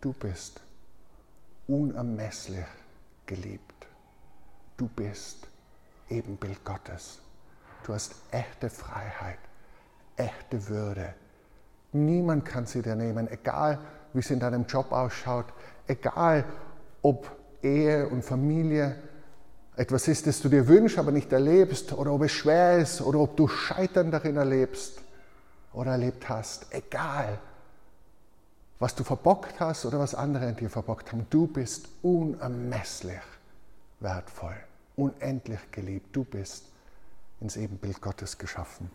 Du 0.00 0.12
bist 0.12 0.60
unermesslich 1.66 2.66
geliebt. 3.26 3.86
Du 4.76 4.88
bist 4.88 5.48
Ebenbild 6.08 6.64
Gottes. 6.64 7.18
Du 7.84 7.92
hast 7.92 8.14
echte 8.30 8.70
Freiheit, 8.70 9.38
echte 10.16 10.68
Würde, 10.68 11.14
Niemand 11.94 12.44
kann 12.44 12.66
sie 12.66 12.82
dir 12.82 12.96
nehmen, 12.96 13.30
egal 13.30 13.78
wie 14.12 14.18
es 14.18 14.30
in 14.30 14.40
deinem 14.40 14.66
Job 14.66 14.90
ausschaut, 14.90 15.46
egal 15.86 16.44
ob 17.02 17.30
Ehe 17.62 18.08
und 18.08 18.24
Familie 18.24 18.96
etwas 19.76 20.08
ist, 20.08 20.26
das 20.26 20.40
du 20.40 20.48
dir 20.48 20.66
wünschst, 20.66 20.98
aber 20.98 21.12
nicht 21.12 21.32
erlebst, 21.32 21.92
oder 21.92 22.12
ob 22.12 22.22
es 22.22 22.32
schwer 22.32 22.78
ist, 22.78 23.00
oder 23.00 23.20
ob 23.20 23.36
du 23.36 23.46
Scheitern 23.48 24.10
darin 24.10 24.36
erlebst 24.36 25.00
oder 25.72 25.92
erlebt 25.92 26.28
hast. 26.28 26.66
Egal, 26.70 27.38
was 28.80 28.94
du 28.94 29.04
verbockt 29.04 29.60
hast 29.60 29.86
oder 29.86 29.98
was 30.00 30.14
andere 30.14 30.48
in 30.48 30.56
dir 30.56 30.70
verbockt 30.70 31.12
haben, 31.12 31.26
du 31.30 31.46
bist 31.46 31.88
unermesslich 32.02 33.22
wertvoll, 34.00 34.56
unendlich 34.96 35.70
geliebt. 35.70 36.14
Du 36.14 36.24
bist 36.24 36.64
ins 37.40 37.56
Ebenbild 37.56 38.00
Gottes 38.00 38.36
geschaffen. 38.36 38.90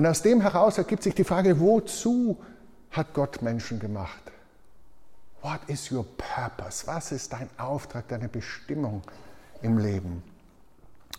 Und 0.00 0.06
aus 0.06 0.22
dem 0.22 0.40
heraus 0.40 0.78
ergibt 0.78 1.02
sich 1.02 1.14
die 1.14 1.24
Frage, 1.24 1.60
wozu 1.60 2.38
hat 2.90 3.12
Gott 3.12 3.42
Menschen 3.42 3.78
gemacht? 3.78 4.22
What 5.42 5.60
is 5.66 5.92
your 5.92 6.06
purpose? 6.16 6.86
Was 6.86 7.12
ist 7.12 7.34
dein 7.34 7.50
Auftrag, 7.58 8.08
deine 8.08 8.26
Bestimmung 8.26 9.02
im 9.60 9.76
Leben? 9.76 10.22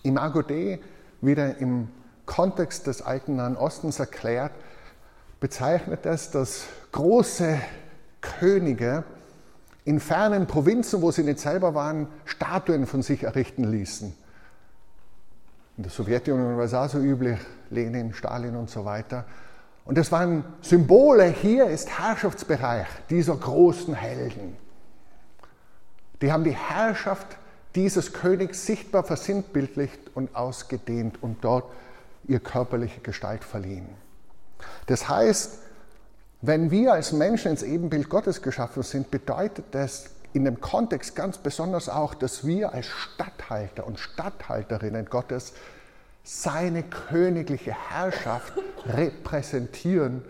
Imago 0.01 0.41
Dei, 0.41 0.79
wieder 1.21 1.59
im 1.59 1.89
Kontext 2.25 2.87
des 2.87 3.03
alten 3.03 3.35
Nahen 3.35 3.55
Ostens 3.55 3.99
erklärt, 3.99 4.53
bezeichnet 5.39 6.07
es, 6.07 6.31
dass 6.31 6.63
große 6.91 7.61
Könige 8.19 9.03
in 9.85 9.99
fernen 9.99 10.47
Provinzen, 10.47 11.03
wo 11.03 11.11
sie 11.11 11.21
nicht 11.21 11.37
selber 11.37 11.75
waren, 11.75 12.07
Statuen 12.25 12.87
von 12.87 13.03
sich 13.03 13.25
errichten 13.25 13.63
ließen. 13.63 14.11
In 15.77 15.83
der 15.83 15.91
Sowjetunion 15.91 16.57
war 16.57 16.65
es 16.65 16.73
auch 16.73 16.89
so 16.89 16.97
üblich, 16.97 17.37
Lenin, 17.71 18.13
Stalin 18.13 18.55
und 18.55 18.69
so 18.69 18.86
weiter. 18.86 19.25
Und 19.86 19.97
das 19.97 20.12
waren 20.12 20.43
Symbole, 20.62 21.25
hier 21.25 21.67
ist 21.67 21.89
Herrschaftsbereich 21.99 22.88
dieser 23.10 23.36
großen 23.36 23.95
Helden. 23.95 24.55
Die 26.21 26.31
haben 26.31 26.43
die 26.43 26.55
Herrschaft 26.55 27.25
dieses 27.73 28.13
Königs 28.13 28.65
sichtbar 28.65 29.03
versinnbildlicht 29.03 30.12
und 30.13 30.36
ausgedehnt 30.36 31.23
und 31.23 31.43
dort 31.43 31.65
ihr 32.27 32.39
körperliche 32.39 33.01
Gestalt 33.01 33.43
verliehen. 33.43 33.88
Das 34.86 35.10
heißt, 35.10 35.57
wenn 36.41 36.71
wir 36.71 36.93
als 36.93 37.12
Menschen 37.12 37.51
ins 37.51 37.63
Ebenbild 37.63 38.10
Gottes 38.10 38.41
geschaffen 38.41 38.84
sind, 38.84 39.10
bedeutet 39.10 39.65
das 39.71 40.12
in 40.34 40.45
dem 40.45 40.62
Kontext 40.62 41.15
ganz 41.15 41.38
besonders 41.38 41.89
auch, 41.89 42.13
dass 42.13 42.45
wir 42.45 42.73
als 42.73 42.88
Statthalter 42.88 43.86
und 43.86 43.99
Statthalterinnen 43.99 45.05
Gottes 45.05 45.53
seine 46.23 46.84
königliche 46.84 47.73
Herrschaft 47.73 48.53
repräsentieren 48.86 50.23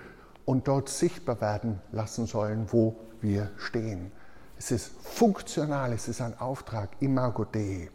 und 0.45 0.67
dort 0.67 0.89
sichtbar 0.89 1.41
werden 1.41 1.81
lassen 1.91 2.25
sollen, 2.25 2.67
wo 2.71 2.95
wir 3.21 3.51
stehen. 3.57 4.11
Es 4.57 4.71
ist 4.71 4.91
funktional, 5.01 5.93
es 5.93 6.07
ist 6.07 6.21
ein 6.21 6.39
Auftrag, 6.39 6.89
Imago 6.99 7.45
Dei. 7.45 7.89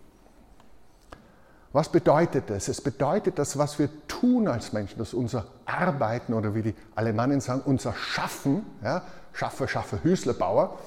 Was 1.72 1.90
bedeutet 1.90 2.48
das? 2.48 2.68
Es 2.68 2.80
bedeutet, 2.80 3.38
dass 3.38 3.58
was 3.58 3.78
wir 3.78 3.90
tun 4.08 4.48
als 4.48 4.72
Menschen, 4.72 4.98
dass 4.98 5.12
unser 5.12 5.46
Arbeiten 5.66 6.32
oder 6.32 6.54
wie 6.54 6.62
die 6.62 6.74
Alemannen 6.94 7.40
sagen, 7.40 7.62
unser 7.64 7.92
Schaffen, 7.92 8.64
ja, 8.82 9.02
Schaffe, 9.32 9.68
Schaffe, 9.68 10.02
Hüslebauer, 10.02 10.78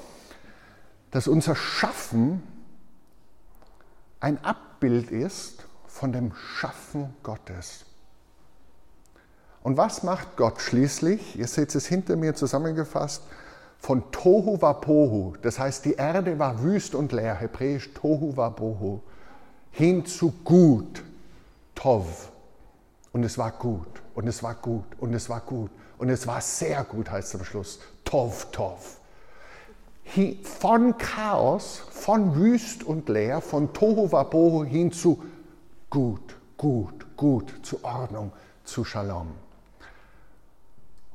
dass 1.11 1.27
unser 1.27 1.55
Schaffen 1.55 2.41
ein 4.19 4.43
Abbild 4.43 5.11
ist 5.11 5.65
von 5.89 6.13
dem 6.13 6.33
Schaffen 6.33 7.13
Gottes. 7.23 7.85
Und 9.61 9.75
was 9.75 10.03
macht 10.03 10.37
Gott 10.37 10.61
schließlich? 10.61 11.37
Ihr 11.37 11.47
seht 11.47 11.75
es 11.75 11.85
hinter 11.85 12.15
mir 12.15 12.35
zusammengefasst 12.35 13.23
von 13.79 14.11
Tohu 14.11 14.61
Wapohu, 14.61 15.35
das 15.41 15.57
heißt 15.57 15.85
die 15.85 15.93
Erde 15.93 16.37
war 16.37 16.61
wüst 16.61 16.95
und 16.95 17.11
leer, 17.11 17.35
hebräisch 17.35 17.93
Tohu 17.93 18.35
Wapohu, 18.35 18.99
hin 19.71 20.05
zu 20.05 20.33
gut, 20.43 21.03
Tov. 21.75 22.31
Und 23.11 23.23
es 23.23 23.37
war 23.37 23.51
gut, 23.51 23.87
und 24.15 24.27
es 24.27 24.43
war 24.43 24.53
gut, 24.55 24.85
und 24.99 25.13
es 25.13 25.29
war 25.29 25.39
gut, 25.39 25.71
und 25.97 26.09
es 26.09 26.27
war 26.27 26.41
sehr 26.41 26.83
gut, 26.83 27.09
heißt 27.09 27.35
am 27.35 27.43
Schluss. 27.43 27.79
Tov, 28.03 28.51
Tov. 28.51 28.97
Von 30.43 30.97
Chaos, 30.97 31.81
von 31.91 32.35
wüst 32.35 32.83
und 32.83 33.09
leer, 33.09 33.41
von 33.41 33.73
Tohu 33.73 34.11
Wapohu 34.11 34.65
hin 34.65 34.91
zu 34.91 35.23
gut, 35.89 36.35
gut, 36.57 37.17
gut, 37.17 37.53
zu 37.63 37.83
Ordnung, 37.83 38.31
zu 38.63 38.83
Shalom. 38.83 39.31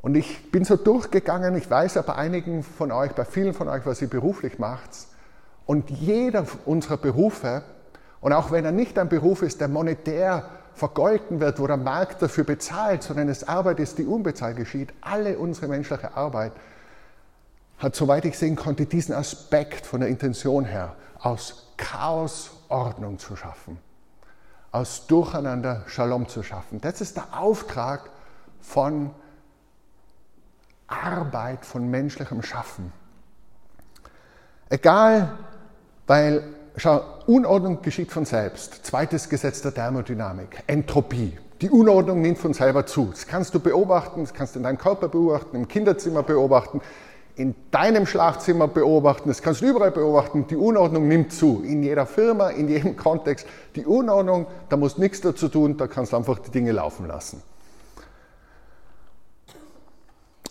Und 0.03 0.17
ich 0.17 0.51
bin 0.51 0.65
so 0.65 0.77
durchgegangen, 0.77 1.57
ich 1.57 1.71
weiß 1.71 1.95
ja 1.95 2.03
bei 2.03 2.15
einigen 2.15 2.63
von 2.63 2.93
euch, 2.93 3.13
bei 3.13 3.25
vielen 3.25 3.55
von 3.55 3.69
euch, 3.69 3.87
was 3.87 4.03
ihr 4.03 4.09
beruflich 4.09 4.59
macht. 4.59 4.91
Und 5.65 5.89
jeder 5.89 6.45
unserer 6.67 6.99
Berufe, 6.99 7.63
und 8.21 8.33
auch 8.35 8.51
wenn 8.51 8.67
er 8.67 8.73
nicht 8.73 8.99
ein 8.99 9.09
Beruf 9.09 9.41
ist, 9.41 9.61
der 9.61 9.69
monetär 9.69 10.51
vergolten 10.75 11.41
wird, 11.41 11.59
wo 11.59 11.67
der 11.67 11.77
Markt 11.77 12.21
dafür 12.21 12.45
bezahlt, 12.45 13.03
sondern 13.03 13.29
es 13.29 13.49
Arbeit 13.49 13.81
ist, 13.81 13.97
die 13.97 14.05
unbezahlt 14.05 14.57
geschieht, 14.57 14.93
alle 15.01 15.39
unsere 15.39 15.69
menschliche 15.69 16.17
Arbeit 16.17 16.53
hat, 17.79 17.97
soweit 17.97 18.25
ich 18.25 18.37
sehen 18.37 18.57
konnte, 18.57 18.87
diesen 18.87 19.15
Aspekt 19.15 19.87
von 19.87 20.01
der 20.01 20.09
Intention 20.09 20.65
her, 20.65 20.97
aus 21.19 21.73
Chaos 21.77 22.51
Ordnung 22.69 23.19
zu 23.19 23.37
schaffen, 23.37 23.79
aus 24.75 25.07
Durcheinander 25.07 25.85
Shalom 25.87 26.27
zu 26.27 26.43
schaffen. 26.43 26.81
Das 26.81 27.01
ist 27.01 27.17
der 27.17 27.27
Auftrag 27.39 28.11
von 28.61 29.11
Arbeit 30.89 31.65
von 31.65 31.89
menschlichem 31.89 32.43
Schaffen. 32.43 32.93
Egal, 34.69 35.39
weil, 36.09 36.43
schau, 36.77 37.03
Unordnung 37.27 37.83
geschieht 37.83 38.11
von 38.11 38.25
selbst. 38.25 38.85
Zweites 38.85 39.29
Gesetz 39.29 39.63
der 39.63 39.73
Thermodynamik, 39.73 40.65
Entropie. 40.67 41.39
Die 41.61 41.71
Unordnung 41.71 42.21
nimmt 42.21 42.39
von 42.39 42.53
selber 42.53 42.85
zu. 42.85 43.07
Das 43.13 43.29
kannst 43.29 43.55
du 43.55 43.61
beobachten, 43.61 44.23
das 44.23 44.35
kannst 44.35 44.57
du 44.57 44.59
in 44.59 44.65
deinem 44.65 44.79
Körper 44.79 45.07
beobachten, 45.07 45.55
im 45.55 45.69
Kinderzimmer 45.69 46.25
beobachten, 46.25 46.81
in 47.37 47.55
deinem 47.71 48.07
Schlafzimmer 48.07 48.69
beobachten, 48.69 49.29
das 49.29 49.43
kannst 49.43 49.61
du 49.61 49.67
überall 49.67 49.91
beobachten. 49.91 50.47
Die 50.47 50.57
Unordnung 50.57 51.09
nimmt 51.09 51.33
zu, 51.33 51.63
in 51.65 51.83
jeder 51.83 52.07
Firma, 52.07 52.51
in 52.51 52.69
jedem 52.69 52.97
Kontext. 52.97 53.47
Die 53.75 53.85
Unordnung, 53.85 54.47
da 54.69 54.77
musst 54.77 54.99
du 54.99 55.03
nichts 55.03 55.21
dazu 55.21 55.49
tun, 55.49 55.77
da 55.77 55.87
kannst 55.89 56.13
du 56.13 56.17
einfach 56.17 56.39
die 56.39 56.51
Dinge 56.51 56.73
laufen 56.73 57.07
lassen. 57.07 57.43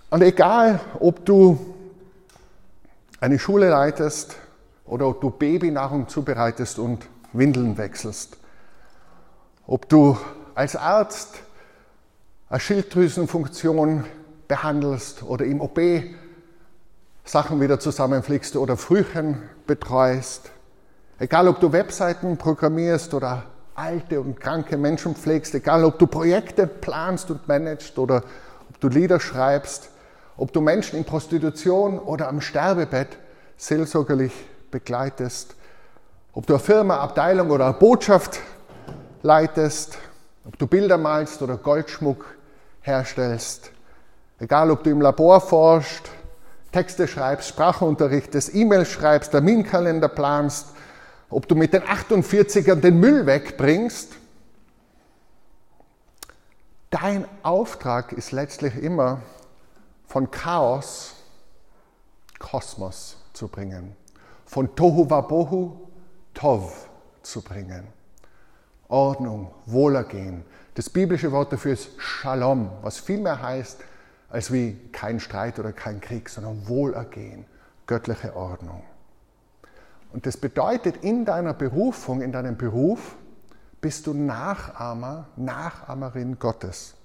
Und 0.09 0.21
egal, 0.21 0.79
ob 0.99 1.25
du 1.25 1.57
eine 3.19 3.39
Schule 3.39 3.69
leitest 3.69 4.35
oder 4.85 5.07
ob 5.07 5.21
du 5.21 5.29
Babynahrung 5.29 6.09
zubereitest 6.09 6.77
und 6.77 7.07
Windeln 7.31 7.77
wechselst, 7.77 8.37
ob 9.65 9.87
du 9.87 10.17
als 10.53 10.75
Arzt 10.75 11.35
eine 12.49 12.59
Schilddrüsenfunktion 12.59 14.03
behandelst 14.47 15.23
oder 15.23 15.45
im 15.45 15.61
OP 15.61 15.79
Sachen 17.25 17.61
wieder 17.61 17.79
zusammenflickst 17.79 18.57
oder 18.57 18.75
Frühchen 18.75 19.41
betreust, 19.65 20.51
egal 21.19 21.47
ob 21.47 21.59
du 21.61 21.71
Webseiten 21.71 22.37
programmierst 22.37 23.13
oder 23.13 23.43
alte 23.75 24.19
und 24.19 24.39
kranke 24.39 24.77
Menschen 24.77 25.15
pflegst, 25.15 25.55
egal 25.55 25.85
ob 25.85 25.97
du 25.99 26.07
Projekte 26.07 26.67
planst 26.67 27.31
und 27.31 27.47
managst 27.47 27.97
oder 27.97 28.23
ob 28.69 28.79
du 28.79 28.89
Lieder 28.89 29.19
schreibst, 29.19 29.89
ob 30.35 30.51
du 30.51 30.61
Menschen 30.61 30.97
in 30.97 31.05
Prostitution 31.05 31.97
oder 31.97 32.27
am 32.27 32.41
Sterbebett 32.41 33.17
seelsorgerlich 33.55 34.33
begleitest, 34.69 35.55
ob 36.33 36.45
du 36.45 36.53
eine 36.53 36.63
Firma, 36.63 36.97
Abteilung 36.97 37.51
oder 37.51 37.65
eine 37.65 37.75
Botschaft 37.75 38.39
leitest, 39.21 39.97
ob 40.45 40.57
du 40.57 40.67
Bilder 40.67 40.97
malst 40.97 41.41
oder 41.41 41.55
Goldschmuck 41.55 42.25
herstellst, 42.81 43.71
egal 44.39 44.71
ob 44.71 44.83
du 44.83 44.89
im 44.89 44.99
Labor 44.99 45.39
forschst, 45.39 46.09
Texte 46.73 47.07
schreibst, 47.07 47.47
Sprachunterrichtest, 47.47 48.53
E-Mails 48.53 48.89
schreibst, 48.89 49.31
Terminkalender 49.31 50.09
planst, 50.09 50.69
ob 51.29 51.47
du 51.47 51.55
mit 51.55 51.71
den 51.71 51.83
48ern 51.83 52.81
den 52.81 52.99
Müll 52.99 53.25
wegbringst. 53.25 54.13
Dein 56.89 57.25
Auftrag 57.43 58.11
ist 58.11 58.31
letztlich 58.31 58.75
immer, 58.75 59.21
von 60.07 60.29
Chaos 60.29 61.13
Kosmos 62.39 63.17
zu 63.33 63.47
bringen, 63.47 63.95
von 64.45 64.75
Tohu 64.75 65.09
Wabohu 65.09 65.77
Tov 66.33 66.89
zu 67.21 67.41
bringen. 67.41 67.87
Ordnung, 68.87 69.51
Wohlergehen. 69.65 70.43
Das 70.73 70.89
biblische 70.89 71.31
Wort 71.31 71.53
dafür 71.53 71.73
ist 71.73 71.89
Shalom, 71.97 72.69
was 72.81 72.99
viel 72.99 73.19
mehr 73.19 73.41
heißt 73.41 73.79
als 74.33 74.51
wie 74.51 74.75
kein 74.91 75.19
Streit 75.19 75.59
oder 75.59 75.71
kein 75.71 76.01
Krieg, 76.01 76.27
sondern 76.27 76.67
Wohlergehen, 76.67 77.45
göttliche 77.85 78.35
Ordnung. 78.35 78.83
Und 80.11 80.25
das 80.25 80.37
bedeutet, 80.37 80.97
in 81.03 81.23
deiner 81.23 81.53
Berufung, 81.53 82.21
in 82.21 82.31
deinem 82.31 82.57
Beruf, 82.57 83.15
bist 83.79 84.07
du 84.07 84.13
Nachahmer, 84.15 85.27
Nachahmerin 85.35 86.39
Gottes. 86.39 86.95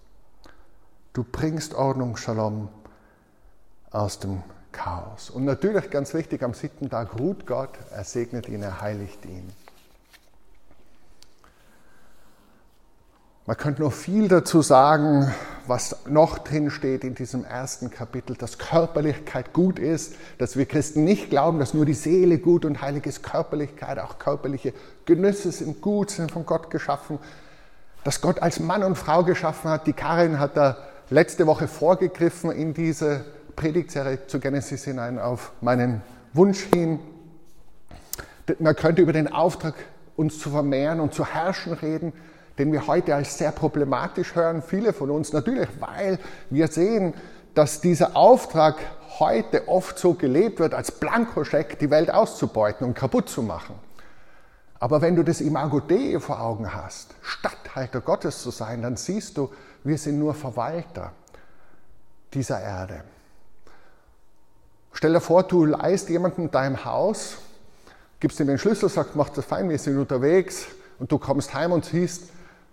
Du 1.12 1.23
bringst 1.23 1.75
Ordnung, 1.75 2.17
Shalom 2.17 2.71
aus 3.91 4.19
dem 4.21 4.43
Chaos. 4.73 5.29
Und 5.29 5.45
natürlich 5.45 5.91
ganz 5.91 6.14
wichtig, 6.14 6.43
am 6.43 6.55
siebten 6.55 6.88
Tag 6.88 7.19
ruht 7.21 7.47
Gott, 7.47 7.79
er 7.91 8.05
segnet 8.05 8.49
ihn, 8.49 8.62
er 8.62 8.81
heiligt 8.81 9.27
ihn. 9.27 9.53
Man 13.48 13.56
könnte 13.56 13.80
noch 13.80 13.94
viel 13.94 14.28
dazu 14.28 14.61
sagen, 14.61 15.32
was 15.66 16.04
noch 16.06 16.37
drin 16.37 16.70
steht 16.70 17.02
in 17.02 17.14
diesem 17.14 17.46
ersten 17.46 17.88
Kapitel, 17.88 18.37
dass 18.37 18.58
Körperlichkeit 18.58 19.54
gut 19.54 19.78
ist, 19.78 20.16
dass 20.37 20.58
wir 20.58 20.66
Christen 20.66 21.04
nicht 21.04 21.30
glauben, 21.30 21.58
dass 21.58 21.72
nur 21.72 21.87
die 21.87 21.94
Seele 21.94 22.37
gut 22.37 22.66
und 22.66 22.82
heilig 22.82 23.06
ist. 23.06 23.22
Körperlichkeit, 23.22 24.00
auch 24.00 24.18
körperliche 24.18 24.74
Genüsse 25.06 25.50
sind 25.50 25.80
gut, 25.80 26.11
sind 26.11 26.30
von 26.30 26.44
Gott 26.44 26.68
geschaffen. 26.68 27.18
Dass 28.04 28.20
Gott 28.20 28.42
als 28.42 28.61
Mann 28.61 28.82
und 28.82 28.96
Frau 28.96 29.24
geschaffen 29.24 29.70
hat. 29.70 29.87
Die 29.87 29.94
Karin 29.94 30.38
hat 30.38 30.54
da 30.54 30.76
letzte 31.08 31.46
Woche 31.46 31.68
vorgegriffen 31.68 32.50
in 32.50 32.74
diese 32.74 33.24
Predigtserie 33.56 34.26
zu 34.26 34.40
Genesis 34.40 34.84
hinein 34.84 35.18
auf 35.18 35.52
meinen 35.62 36.02
Wunsch 36.34 36.64
hin. 36.74 36.98
Man 38.58 38.76
könnte 38.76 39.00
über 39.00 39.14
den 39.14 39.32
Auftrag, 39.32 39.72
uns 40.16 40.38
zu 40.38 40.50
vermehren 40.50 41.00
und 41.00 41.14
zu 41.14 41.24
herrschen 41.24 41.72
reden, 41.72 42.12
den 42.59 42.73
wir 42.73 42.87
heute 42.87 43.14
als 43.14 43.38
sehr 43.38 43.53
problematisch 43.53 44.35
hören, 44.35 44.62
viele 44.62 44.92
von 44.92 45.11
uns 45.11 45.33
natürlich, 45.33 45.68
weil 45.79 46.18
wir 46.51 46.68
sehen, 46.68 47.14
dass 47.55 47.81
dieser 47.81 48.16
Auftrag 48.16 48.77
heute 49.18 49.68
oft 49.68 49.99
so 49.99 50.14
gelebt 50.14 50.61
wird, 50.61 50.75
als 50.75 50.92
Blankoscheck 50.92 51.79
die 51.79 51.90
Welt 51.90 52.11
auszubeuten 52.11 52.87
und 52.87 52.94
kaputt 52.94 53.29
zu 53.29 53.42
machen. 53.42 53.75
Aber 54.81 55.01
wenn 55.01 55.16
du 55.16 55.25
das 55.25 55.40
Imago 55.40 55.81
Dei 55.81 56.18
vor 56.21 56.40
Augen 56.40 56.73
hast, 56.73 57.14
Statthalter 57.23 58.01
Gottes 58.01 58.42
zu 58.42 58.51
sein, 58.51 58.83
dann 58.83 58.97
siehst 58.97 59.37
du, 59.37 59.51
wir 59.83 59.99
sind 59.99 60.18
nur 60.18 60.35
Verwalter 60.35 61.12
dieser 62.33 62.61
Erde. 62.61 63.03
Stell 64.92 65.12
dir 65.12 65.21
vor, 65.21 65.42
du 65.42 65.64
leist 65.64 66.09
jemanden 66.09 66.51
deinem 66.51 66.85
Haus, 66.85 67.38
gibst 68.21 68.40
ihm 68.40 68.47
den 68.47 68.59
Schlüssel, 68.59 68.88
sagst, 68.88 69.16
mach 69.16 69.29
das 69.31 69.44
fein, 69.44 69.68
wir 69.68 69.79
sind 69.79 69.99
unterwegs 69.99 70.66
und 70.99 71.11
du 71.11 71.18
kommst 71.18 71.55
heim 71.55 71.73
und 71.73 71.85
siehst, 71.85 72.31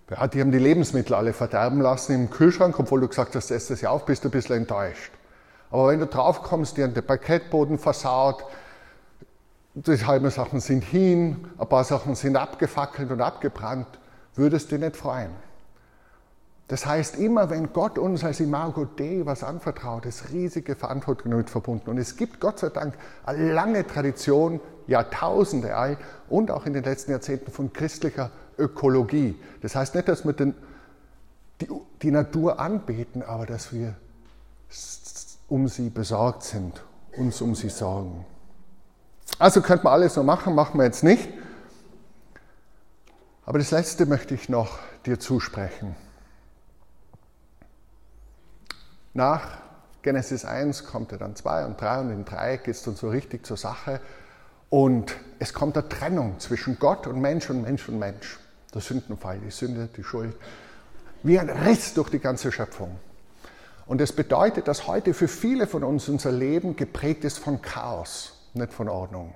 ja, 0.10 0.28
die 0.28 0.40
haben 0.40 0.52
die 0.52 0.60
Lebensmittel 0.60 1.16
alle 1.16 1.34
verderben 1.34 1.82
lassen 1.82 2.14
im 2.14 2.30
Kühlschrank, 2.30 2.78
obwohl 2.80 3.02
du 3.02 3.08
gesagt 3.08 3.36
hast, 3.36 3.50
ess 3.50 3.68
das 3.68 3.82
ja 3.82 3.90
auf, 3.90 4.06
bist 4.06 4.24
du 4.24 4.30
ein 4.30 4.32
bisschen 4.32 4.58
enttäuscht. 4.58 5.12
Aber 5.72 5.88
wenn 5.88 6.00
du 6.00 6.06
drauf 6.06 6.44
kommst, 6.44 6.78
die 6.78 6.84
haben 6.84 6.94
den 6.94 7.06
Parkettboden 7.06 7.80
versaut, 7.80 8.44
die 9.74 10.06
halben 10.06 10.30
Sachen 10.30 10.60
sind 10.60 10.84
hin, 10.84 11.48
ein 11.58 11.68
paar 11.68 11.84
Sachen 11.84 12.16
sind 12.16 12.38
abgefackelt 12.38 13.12
und 13.12 13.20
abgebrannt, 13.20 13.88
würdest 14.36 14.72
du 14.72 14.78
dich 14.78 14.86
nicht 14.86 14.96
freuen. 14.96 15.32
Das 16.68 16.86
heißt, 16.86 17.18
immer 17.18 17.50
wenn 17.50 17.74
Gott 17.74 18.00
uns 18.00 18.24
als 18.24 18.40
Imago 18.40 18.86
Dei 18.86 19.22
was 19.24 19.44
anvertraut, 19.44 20.06
ist 20.06 20.32
riesige 20.32 20.76
Verantwortung 20.76 21.32
damit 21.32 21.50
verbunden. 21.50 21.90
Und 21.90 21.98
es 21.98 22.16
gibt 22.16 22.40
Gott 22.40 22.60
sei 22.60 22.70
Dank 22.70 22.96
eine 23.24 23.52
lange 23.52 23.86
Tradition, 23.86 24.60
Jahrtausende 24.88 25.76
alt 25.76 26.00
und 26.28 26.50
auch 26.52 26.66
in 26.66 26.74
den 26.74 26.84
letzten 26.84 27.12
Jahrzehnten 27.12 27.52
von 27.52 27.72
christlicher 27.74 28.32
Ökologie. 28.58 29.40
Das 29.62 29.76
heißt 29.76 29.96
nicht, 29.96 30.08
dass 30.08 30.26
wir 30.26 30.34
den, 30.34 30.54
die, 31.62 31.68
die 32.02 32.12
Natur 32.12 32.60
anbeten, 32.60 33.24
aber 33.24 33.46
dass 33.46 33.74
wir 33.74 33.96
um 35.48 35.68
sie 35.68 35.90
besorgt 35.90 36.44
sind, 36.44 36.84
uns 37.18 37.42
um 37.42 37.56
sie 37.56 37.70
sorgen. 37.70 38.26
Also 39.40 39.62
könnte 39.62 39.84
man 39.84 39.94
alles 39.94 40.14
so 40.14 40.24
machen, 40.24 40.56
machen 40.56 40.78
wir 40.78 40.86
jetzt 40.86 41.04
nicht. 41.04 41.30
Aber 43.46 43.60
das 43.60 43.72
Letzte 43.72 44.06
möchte 44.06 44.34
ich 44.34 44.50
noch 44.50 44.80
dir 45.06 45.20
zusprechen. 45.20 45.96
Nach 49.14 49.60
Genesis 50.02 50.46
1 50.46 50.86
kommt 50.86 51.12
ja 51.12 51.18
dann 51.18 51.36
2 51.36 51.66
und 51.66 51.80
3 51.80 52.00
und 52.02 52.12
in 52.12 52.26
3 52.26 52.58
geht 52.58 52.76
es 52.76 52.84
dann 52.84 52.96
so 52.96 53.10
richtig 53.10 53.46
zur 53.46 53.58
Sache. 53.58 54.02
Und 54.70 55.16
es 55.40 55.54
kommt 55.54 55.78
eine 55.78 55.88
Trennung 55.88 56.40
zwischen 56.40 56.80
Gott 56.80 57.08
und 57.08 57.22
Mensch 57.22 57.50
und 57.50 57.62
Mensch 57.62 57.88
und 57.88 58.00
Mensch. 58.00 58.40
Der 58.76 58.82
Sündenfall, 58.82 59.40
die 59.40 59.52
Sünde, 59.52 59.88
die 59.96 60.04
Schuld. 60.04 60.36
Wie 61.24 61.40
ein 61.40 61.50
Riss 61.50 61.94
durch 61.94 62.10
die 62.10 62.20
ganze 62.20 62.52
Schöpfung. 62.52 63.00
Und 63.86 64.02
das 64.02 64.12
bedeutet, 64.12 64.68
dass 64.68 64.86
heute 64.86 65.14
für 65.14 65.30
viele 65.30 65.66
von 65.66 65.86
uns 65.86 66.10
unser 66.10 66.34
Leben 66.34 66.76
geprägt 66.76 67.24
ist 67.24 67.40
von 67.40 67.62
Chaos, 67.62 68.50
nicht 68.54 68.74
von 68.74 68.90
Ordnung. 68.90 69.34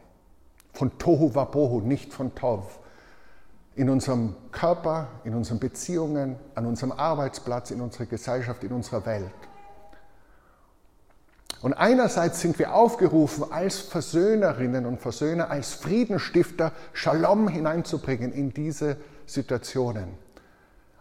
Von 0.73 0.97
Tohu 0.97 1.33
Wabohu, 1.35 1.79
nicht 1.79 2.13
von 2.13 2.35
Tov. 2.35 2.79
In 3.75 3.89
unserem 3.89 4.35
Körper, 4.51 5.07
in 5.23 5.33
unseren 5.33 5.59
Beziehungen, 5.59 6.35
an 6.53 6.65
unserem 6.65 6.91
Arbeitsplatz, 6.91 7.71
in 7.71 7.79
unserer 7.79 8.07
Gesellschaft, 8.07 8.65
in 8.65 8.73
unserer 8.73 9.05
Welt. 9.05 9.31
Und 11.61 11.73
einerseits 11.73 12.41
sind 12.41 12.59
wir 12.59 12.73
aufgerufen, 12.73 13.45
als 13.51 13.79
Versöhnerinnen 13.79 14.85
und 14.85 14.99
Versöhner, 14.99 15.49
als 15.49 15.73
Friedenstifter 15.73 16.73
Shalom 16.91 17.47
hineinzubringen 17.47 18.33
in 18.33 18.53
diese 18.53 18.97
Situationen. 19.29 20.17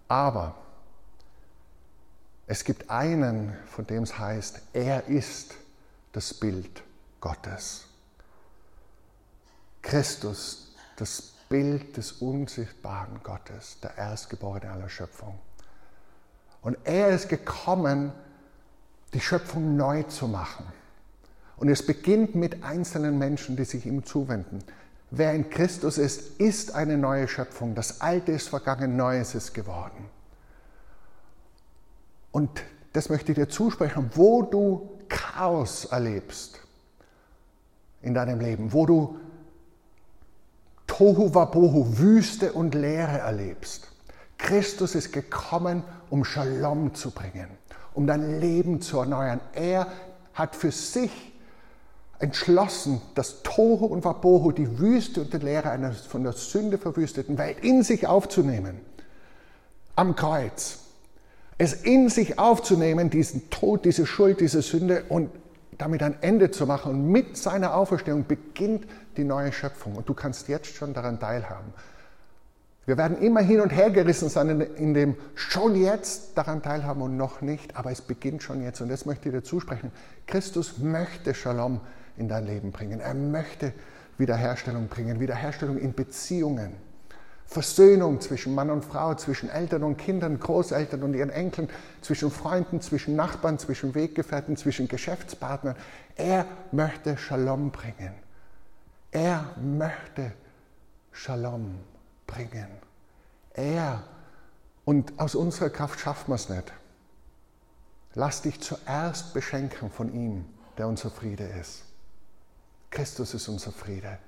Aber 0.07 0.55
es 2.47 2.65
gibt 2.65 2.91
einen, 2.91 3.55
von 3.67 3.87
dem 3.87 4.03
es 4.05 4.19
heißt, 4.19 4.61
er 4.73 5.07
ist 5.07 5.55
das 6.13 6.33
Bild 6.33 6.83
Gottes. 7.21 7.85
Christus, 9.83 10.75
das 10.97 11.35
Bild 11.49 11.97
des 11.97 12.13
unsichtbaren 12.13 13.21
Gottes, 13.23 13.79
der 13.83 13.97
Erstgeborene 13.97 14.71
aller 14.71 14.89
Schöpfung. 14.89 15.39
Und 16.63 16.77
er 16.85 17.11
ist 17.11 17.29
gekommen, 17.29 18.13
die 19.15 19.21
Schöpfung 19.21 19.77
neu 19.77 20.03
zu 20.05 20.29
machen. 20.29 20.67
Und 21.57 21.69
es 21.69 21.85
beginnt 21.85 22.35
mit 22.35 22.63
einzelnen 22.63 23.19
Menschen, 23.19 23.57
die 23.57 23.65
sich 23.65 23.87
ihm 23.87 24.05
zuwenden. 24.05 24.63
Wer 25.11 25.33
in 25.35 25.49
Christus 25.49 25.99
ist, 25.99 26.39
ist 26.41 26.75
eine 26.75 26.99
neue 26.99 27.29
Schöpfung. 27.29 27.75
Das 27.75 28.01
Alte 28.01 28.33
ist 28.33 28.49
vergangen, 28.49 28.97
Neues 28.97 29.35
ist 29.35 29.55
geworden. 29.55 30.09
Und 32.31 32.63
das 32.93 33.09
möchte 33.09 33.33
ich 33.33 33.37
dir 33.37 33.49
zusprechen, 33.49 34.11
wo 34.15 34.43
du 34.43 34.91
Chaos 35.09 35.87
erlebst 35.87 36.61
in 38.03 38.15
deinem 38.15 38.41
Leben, 38.41 38.73
wo 38.73 38.85
du 38.85 39.19
Tohu 40.87 41.35
Wabohu, 41.35 41.99
Wüste 41.99 42.53
und 42.53 42.75
Leere 42.75 43.19
erlebst. 43.19 43.89
Christus 44.37 44.95
ist 44.95 45.13
gekommen, 45.13 45.83
um 46.11 46.25
Shalom 46.25 46.95
zu 46.95 47.11
bringen 47.11 47.49
um 47.99 48.07
dein 48.07 48.39
Leben 48.41 48.81
zu 48.81 49.01
erneuern. 49.01 49.41
Er 49.55 49.89
hat 50.33 50.55
für 50.55 50.71
sich 50.71 51.28
entschlossen, 52.19 53.01
das 53.15 53.43
Tore 53.43 53.85
und 53.85 54.05
Wabohu, 54.05 54.53
die 54.53 54.79
Wüste 54.79 55.23
und 55.23 55.33
die 55.33 55.39
Leere 55.39 55.71
einer 55.71 55.93
von 55.93 56.25
der 56.25 56.33
Sünde 56.33 56.79
verwüsteten 56.79 57.39
Welt 57.39 57.59
in 57.63 57.83
sich 57.83 58.07
aufzunehmen. 58.07 58.81
Am 59.95 60.17
Kreuz. 60.17 60.79
Es 61.59 61.73
in 61.75 62.09
sich 62.09 62.39
aufzunehmen, 62.39 63.11
diesen 63.11 63.51
Tod, 63.51 63.85
diese 63.85 64.07
Schuld, 64.07 64.41
diese 64.41 64.63
Sünde 64.63 65.05
und 65.09 65.31
damit 65.77 66.03
ein 66.03 66.17
Ende 66.21 66.51
zu 66.51 66.67
machen. 66.67 66.93
Und 66.93 67.11
mit 67.11 67.37
seiner 67.37 67.75
Auferstehung 67.75 68.27
beginnt 68.27 68.87
die 69.17 69.25
neue 69.25 69.53
Schöpfung. 69.53 69.97
Und 69.97 70.09
du 70.09 70.15
kannst 70.15 70.49
jetzt 70.49 70.75
schon 70.75 70.95
daran 70.95 71.19
teilhaben. 71.19 71.73
Wir 72.89 72.97
werden 72.97 73.19
immer 73.19 73.41
hin 73.41 73.61
und 73.61 73.71
her 73.71 73.91
gerissen 73.91 74.31
sein 74.31 74.61
in 74.61 74.95
dem 74.95 75.17
schon 75.35 75.77
jetzt 75.77 76.39
daran 76.39 76.63
teilhaben 76.63 77.03
und 77.03 77.19
noch 77.19 77.43
nicht, 77.43 77.77
aber 77.77 77.91
es 77.91 78.01
beginnt 78.01 78.43
schon 78.43 78.63
jetzt 78.63 78.81
und 78.81 78.89
das 78.89 79.05
möchte 79.05 79.29
ich 79.29 79.35
dir 79.35 79.43
zusprechen. 79.43 79.93
Christus 80.27 80.79
möchte 80.79 81.35
Shalom 81.35 81.81
in 82.19 82.29
dein 82.29 82.47
Leben 82.47 82.73
bringen. 82.73 83.01
Er 83.01 83.15
möchte 83.15 83.73
Wiederherstellung 84.19 84.89
bringen, 84.89 85.21
Wiederherstellung 85.21 85.79
in 85.79 85.95
Beziehungen. 85.95 86.75
Versöhnung 87.47 88.21
zwischen 88.21 88.55
Mann 88.55 88.69
und 88.69 88.85
Frau, 88.85 89.15
zwischen 89.15 89.49
Eltern 89.49 89.83
und 89.83 89.97
Kindern, 89.97 90.39
Großeltern 90.39 91.03
und 91.03 91.15
ihren 91.15 91.31
Enkeln, 91.31 91.71
zwischen 92.03 92.31
Freunden, 92.31 92.83
zwischen 92.83 93.17
Nachbarn, 93.17 93.59
zwischen 93.59 93.95
Weggefährten, 93.95 94.57
zwischen 94.59 94.87
Geschäftspartnern. 94.87 95.75
Er 96.15 96.45
möchte 96.73 97.17
Shalom 97.17 97.71
bringen. 97.71 98.13
Er 99.11 99.55
möchte 99.63 100.33
Shalom 101.11 101.77
bringen. 102.27 102.69
Er. 103.55 104.05
Und 104.85 105.19
aus 105.19 105.35
unserer 105.35 105.71
Kraft 105.71 106.01
schaffen 106.01 106.29
wir 106.29 106.35
es 106.35 106.51
nicht. 106.51 106.71
Lass 108.13 108.43
dich 108.43 108.61
zuerst 108.61 109.33
beschenken 109.33 109.91
von 109.91 110.13
ihm, 110.13 110.45
der 110.77 110.87
unser 110.87 111.11
Friede 111.11 111.45
ist. 111.45 111.88
Christus 112.91 113.35
ist 113.35 113.49
unser 113.49 113.73
Friede. 113.73 114.19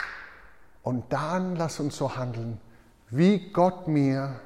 Und 0.82 1.12
dann 1.12 1.56
lass 1.56 1.80
uns 1.80 1.96
so 1.96 2.16
handeln, 2.16 2.60
wie 3.10 3.50
Gott 3.52 3.88
mir, 3.88 4.40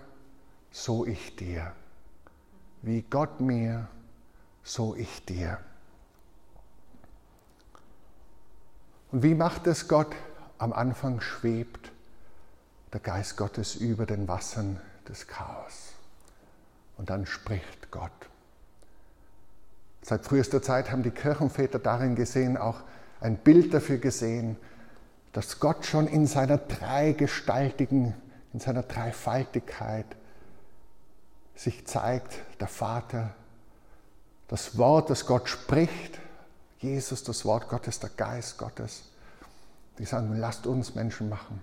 so 0.71 1.07
ich 1.07 1.37
dir. 1.37 1.73
Wie 2.83 3.03
Gott 3.03 3.41
mir, 3.41 3.89
so 4.63 4.95
ich 4.95 5.25
dir. 5.25 5.59
Und 9.13 9.23
wie 9.23 9.35
macht 9.35 9.67
es 9.67 9.87
Gott? 9.87 10.15
Am 10.59 10.73
Anfang 10.73 11.21
schwebt 11.21 11.93
der 12.93 13.01
Geist 13.01 13.37
Gottes 13.37 13.75
über 13.75 14.07
den 14.07 14.27
Wassern 14.29 14.81
des 15.09 15.27
Chaos. 15.27 15.93
Und 16.97 17.11
dann 17.11 17.27
spricht 17.27 17.91
Gott. 17.91 18.11
Seit 20.03 20.25
frühester 20.25 20.63
Zeit 20.63 20.91
haben 20.91 21.03
die 21.03 21.11
Kirchenväter 21.11 21.79
darin 21.79 22.15
gesehen, 22.15 22.57
auch 22.57 22.83
ein 23.25 23.39
Bild 23.39 23.73
dafür 23.73 23.97
gesehen, 23.97 24.57
dass 25.33 25.59
Gott 25.59 25.87
schon 25.87 26.07
in 26.07 26.27
seiner 26.27 26.59
dreigestaltigen, 26.59 28.15
in 28.53 28.61
seiner 28.61 28.83
Dreifaltigkeit 28.83 30.05
sich 31.57 31.87
zeigt, 31.87 32.35
der 32.61 32.69
Vater, 32.69 33.35
das 34.49 34.77
Wort, 34.77 35.09
das 35.09 35.25
Gott 35.25 35.49
spricht, 35.49 36.19
Jesus, 36.81 37.25
das 37.25 37.47
Wort 37.47 37.69
Gottes, 37.71 37.99
der 37.99 38.11
Geist 38.11 38.59
Gottes. 38.59 39.05
Die 39.99 40.05
sagen, 40.05 40.37
lasst 40.37 40.67
uns 40.67 40.95
Menschen 40.95 41.31
machen. 41.31 41.63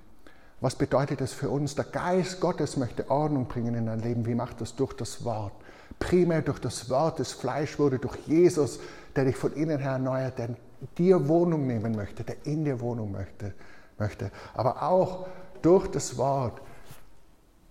Was 0.62 0.76
bedeutet 0.76 1.22
das 1.22 1.32
für 1.32 1.50
uns? 1.50 1.76
Der 1.76 1.86
Geist 1.86 2.40
Gottes 2.40 2.76
möchte 2.76 3.10
Ordnung 3.12 3.48
bringen 3.48 3.76
in 3.76 3.86
dein 3.86 4.00
Leben. 4.00 4.26
Wie 4.26 4.36
macht 4.36 4.62
das? 4.62 4.76
Durch 4.76 4.94
das 4.94 5.24
Wort. 5.24 5.54
Primär 6.00 6.42
durch 6.42 6.60
das 6.60 6.90
Wort, 6.90 7.20
das 7.20 7.34
Fleisch 7.34 7.78
wurde, 7.78 8.00
durch 8.00 8.18
Jesus, 8.26 8.80
der 9.16 9.26
dich 9.26 9.36
von 9.36 9.54
innen 9.54 9.80
her 9.80 9.92
erneuert, 9.92 10.40
der 10.40 10.50
dir 10.98 11.28
Wohnung 11.28 11.68
nehmen 11.68 11.96
möchte, 11.96 12.24
der 12.24 12.46
in 12.46 12.66
dir 12.66 12.80
Wohnung 12.80 13.12
möchte. 13.12 13.54
möchte. 13.98 14.32
Aber 14.54 14.84
auch 14.84 15.28
durch 15.62 15.88
das 15.88 16.18
Wort, 16.18 16.62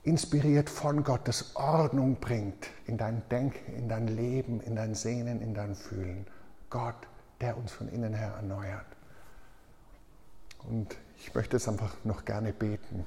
inspiriert 0.02 0.70
von 0.70 1.04
Gott, 1.04 1.20
das 1.24 1.56
Ordnung 1.56 2.16
bringt 2.16 2.68
in 2.86 2.96
dein 2.96 3.22
Denken, 3.30 3.74
in 3.74 3.88
dein 3.88 4.08
Leben, 4.08 4.60
in 4.60 4.74
dein 4.74 4.94
Sehnen, 4.94 5.42
in 5.42 5.54
dein 5.54 5.74
Fühlen. 5.74 6.26
Gott, 6.70 7.06
der 7.40 7.56
uns 7.56 7.72
von 7.72 7.88
innen 7.88 8.14
her 8.14 8.34
erneuert. 8.36 8.86
Und 10.68 10.96
ich 11.18 11.34
möchte 11.34 11.56
jetzt 11.56 11.68
einfach 11.68 11.94
noch 12.04 12.24
gerne 12.24 12.52
beten. 12.52 13.04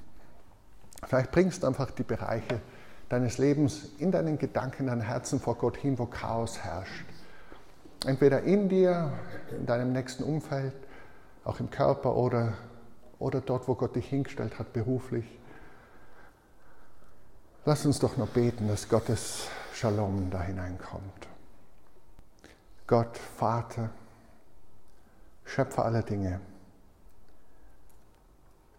Vielleicht 1.05 1.31
bringst 1.31 1.63
du 1.63 1.67
einfach 1.67 1.91
die 1.91 2.03
Bereiche 2.03 2.61
deines 3.09 3.37
Lebens 3.37 3.89
in 3.99 4.11
deinen 4.11 4.37
Gedanken, 4.37 4.83
in 4.83 4.87
dein 4.87 5.01
Herzen 5.01 5.39
vor 5.39 5.55
Gott 5.55 5.77
hin, 5.77 5.97
wo 5.99 6.05
Chaos 6.05 6.59
herrscht. 6.59 7.05
Entweder 8.05 8.43
in 8.43 8.69
dir, 8.69 9.13
in 9.51 9.65
deinem 9.65 9.93
nächsten 9.93 10.23
Umfeld, 10.23 10.73
auch 11.45 11.59
im 11.59 11.69
Körper 11.69 12.15
oder, 12.15 12.53
oder 13.19 13.41
dort, 13.41 13.67
wo 13.67 13.75
Gott 13.75 13.95
dich 13.95 14.07
hingestellt 14.09 14.59
hat, 14.59 14.73
beruflich. 14.73 15.25
Lass 17.65 17.85
uns 17.85 17.99
doch 17.99 18.17
noch 18.17 18.29
beten, 18.29 18.67
dass 18.67 18.89
Gottes 18.89 19.47
Shalom 19.73 20.29
da 20.29 20.41
hineinkommt. 20.41 21.27
Gott, 22.87 23.17
Vater, 23.17 23.89
Schöpfer 25.45 25.85
aller 25.85 26.03
Dinge, 26.03 26.41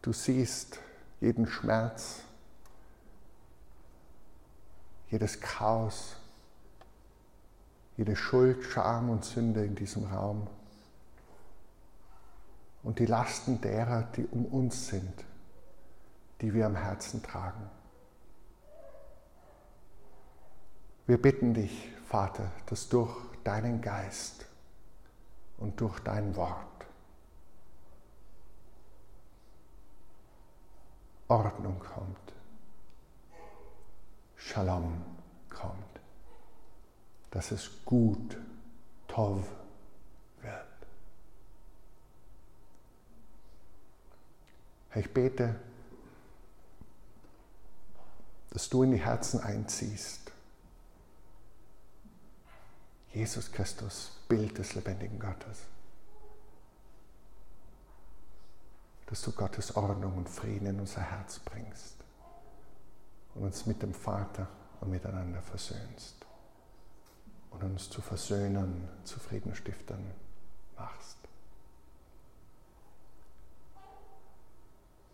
Du 0.04 0.12
siehst 0.12 0.80
jeden 1.22 1.46
Schmerz, 1.46 2.16
jedes 5.10 5.40
Chaos, 5.40 6.16
jede 7.96 8.16
Schuld, 8.16 8.64
Scham 8.64 9.10
und 9.10 9.24
Sünde 9.24 9.64
in 9.64 9.74
diesem 9.74 10.04
Raum. 10.04 10.46
Und 12.82 12.98
die 12.98 13.06
Lasten 13.06 13.60
derer, 13.60 14.02
die 14.16 14.26
um 14.26 14.44
uns 14.46 14.88
sind, 14.88 15.24
die 16.40 16.52
wir 16.52 16.66
am 16.66 16.76
Herzen 16.76 17.22
tragen. 17.22 17.70
Wir 21.06 21.20
bitten 21.20 21.54
dich, 21.54 21.92
Vater, 22.08 22.50
dass 22.66 22.88
durch 22.88 23.14
deinen 23.44 23.80
Geist 23.80 24.46
und 25.58 25.80
durch 25.80 26.00
dein 26.00 26.34
Wort 26.36 26.66
Ordnung 31.28 31.78
kommt, 31.78 32.34
Shalom 34.36 35.13
dass 37.34 37.50
es 37.50 37.68
gut, 37.84 38.38
Tov 39.08 39.44
wird. 40.40 40.66
Herr, 44.90 45.02
ich 45.02 45.12
bete, 45.12 45.56
dass 48.50 48.68
du 48.68 48.84
in 48.84 48.92
die 48.92 49.04
Herzen 49.04 49.40
einziehst. 49.40 50.30
Jesus 53.12 53.50
Christus, 53.50 54.12
Bild 54.28 54.56
des 54.56 54.76
lebendigen 54.76 55.18
Gottes. 55.18 55.62
Dass 59.06 59.22
du 59.22 59.32
Gottes 59.32 59.74
Ordnung 59.74 60.18
und 60.18 60.28
Frieden 60.28 60.66
in 60.66 60.78
unser 60.78 61.02
Herz 61.02 61.40
bringst 61.40 61.96
und 63.34 63.42
uns 63.42 63.66
mit 63.66 63.82
dem 63.82 63.92
Vater 63.92 64.46
und 64.80 64.90
miteinander 64.90 65.42
versöhnst 65.42 66.23
und 67.54 67.64
uns 67.64 67.90
zu 67.90 68.00
Versöhnern, 68.00 68.88
zu 69.04 69.20
Friedenstiftern 69.20 70.04
machst. 70.76 71.18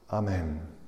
Amen. 0.08 0.79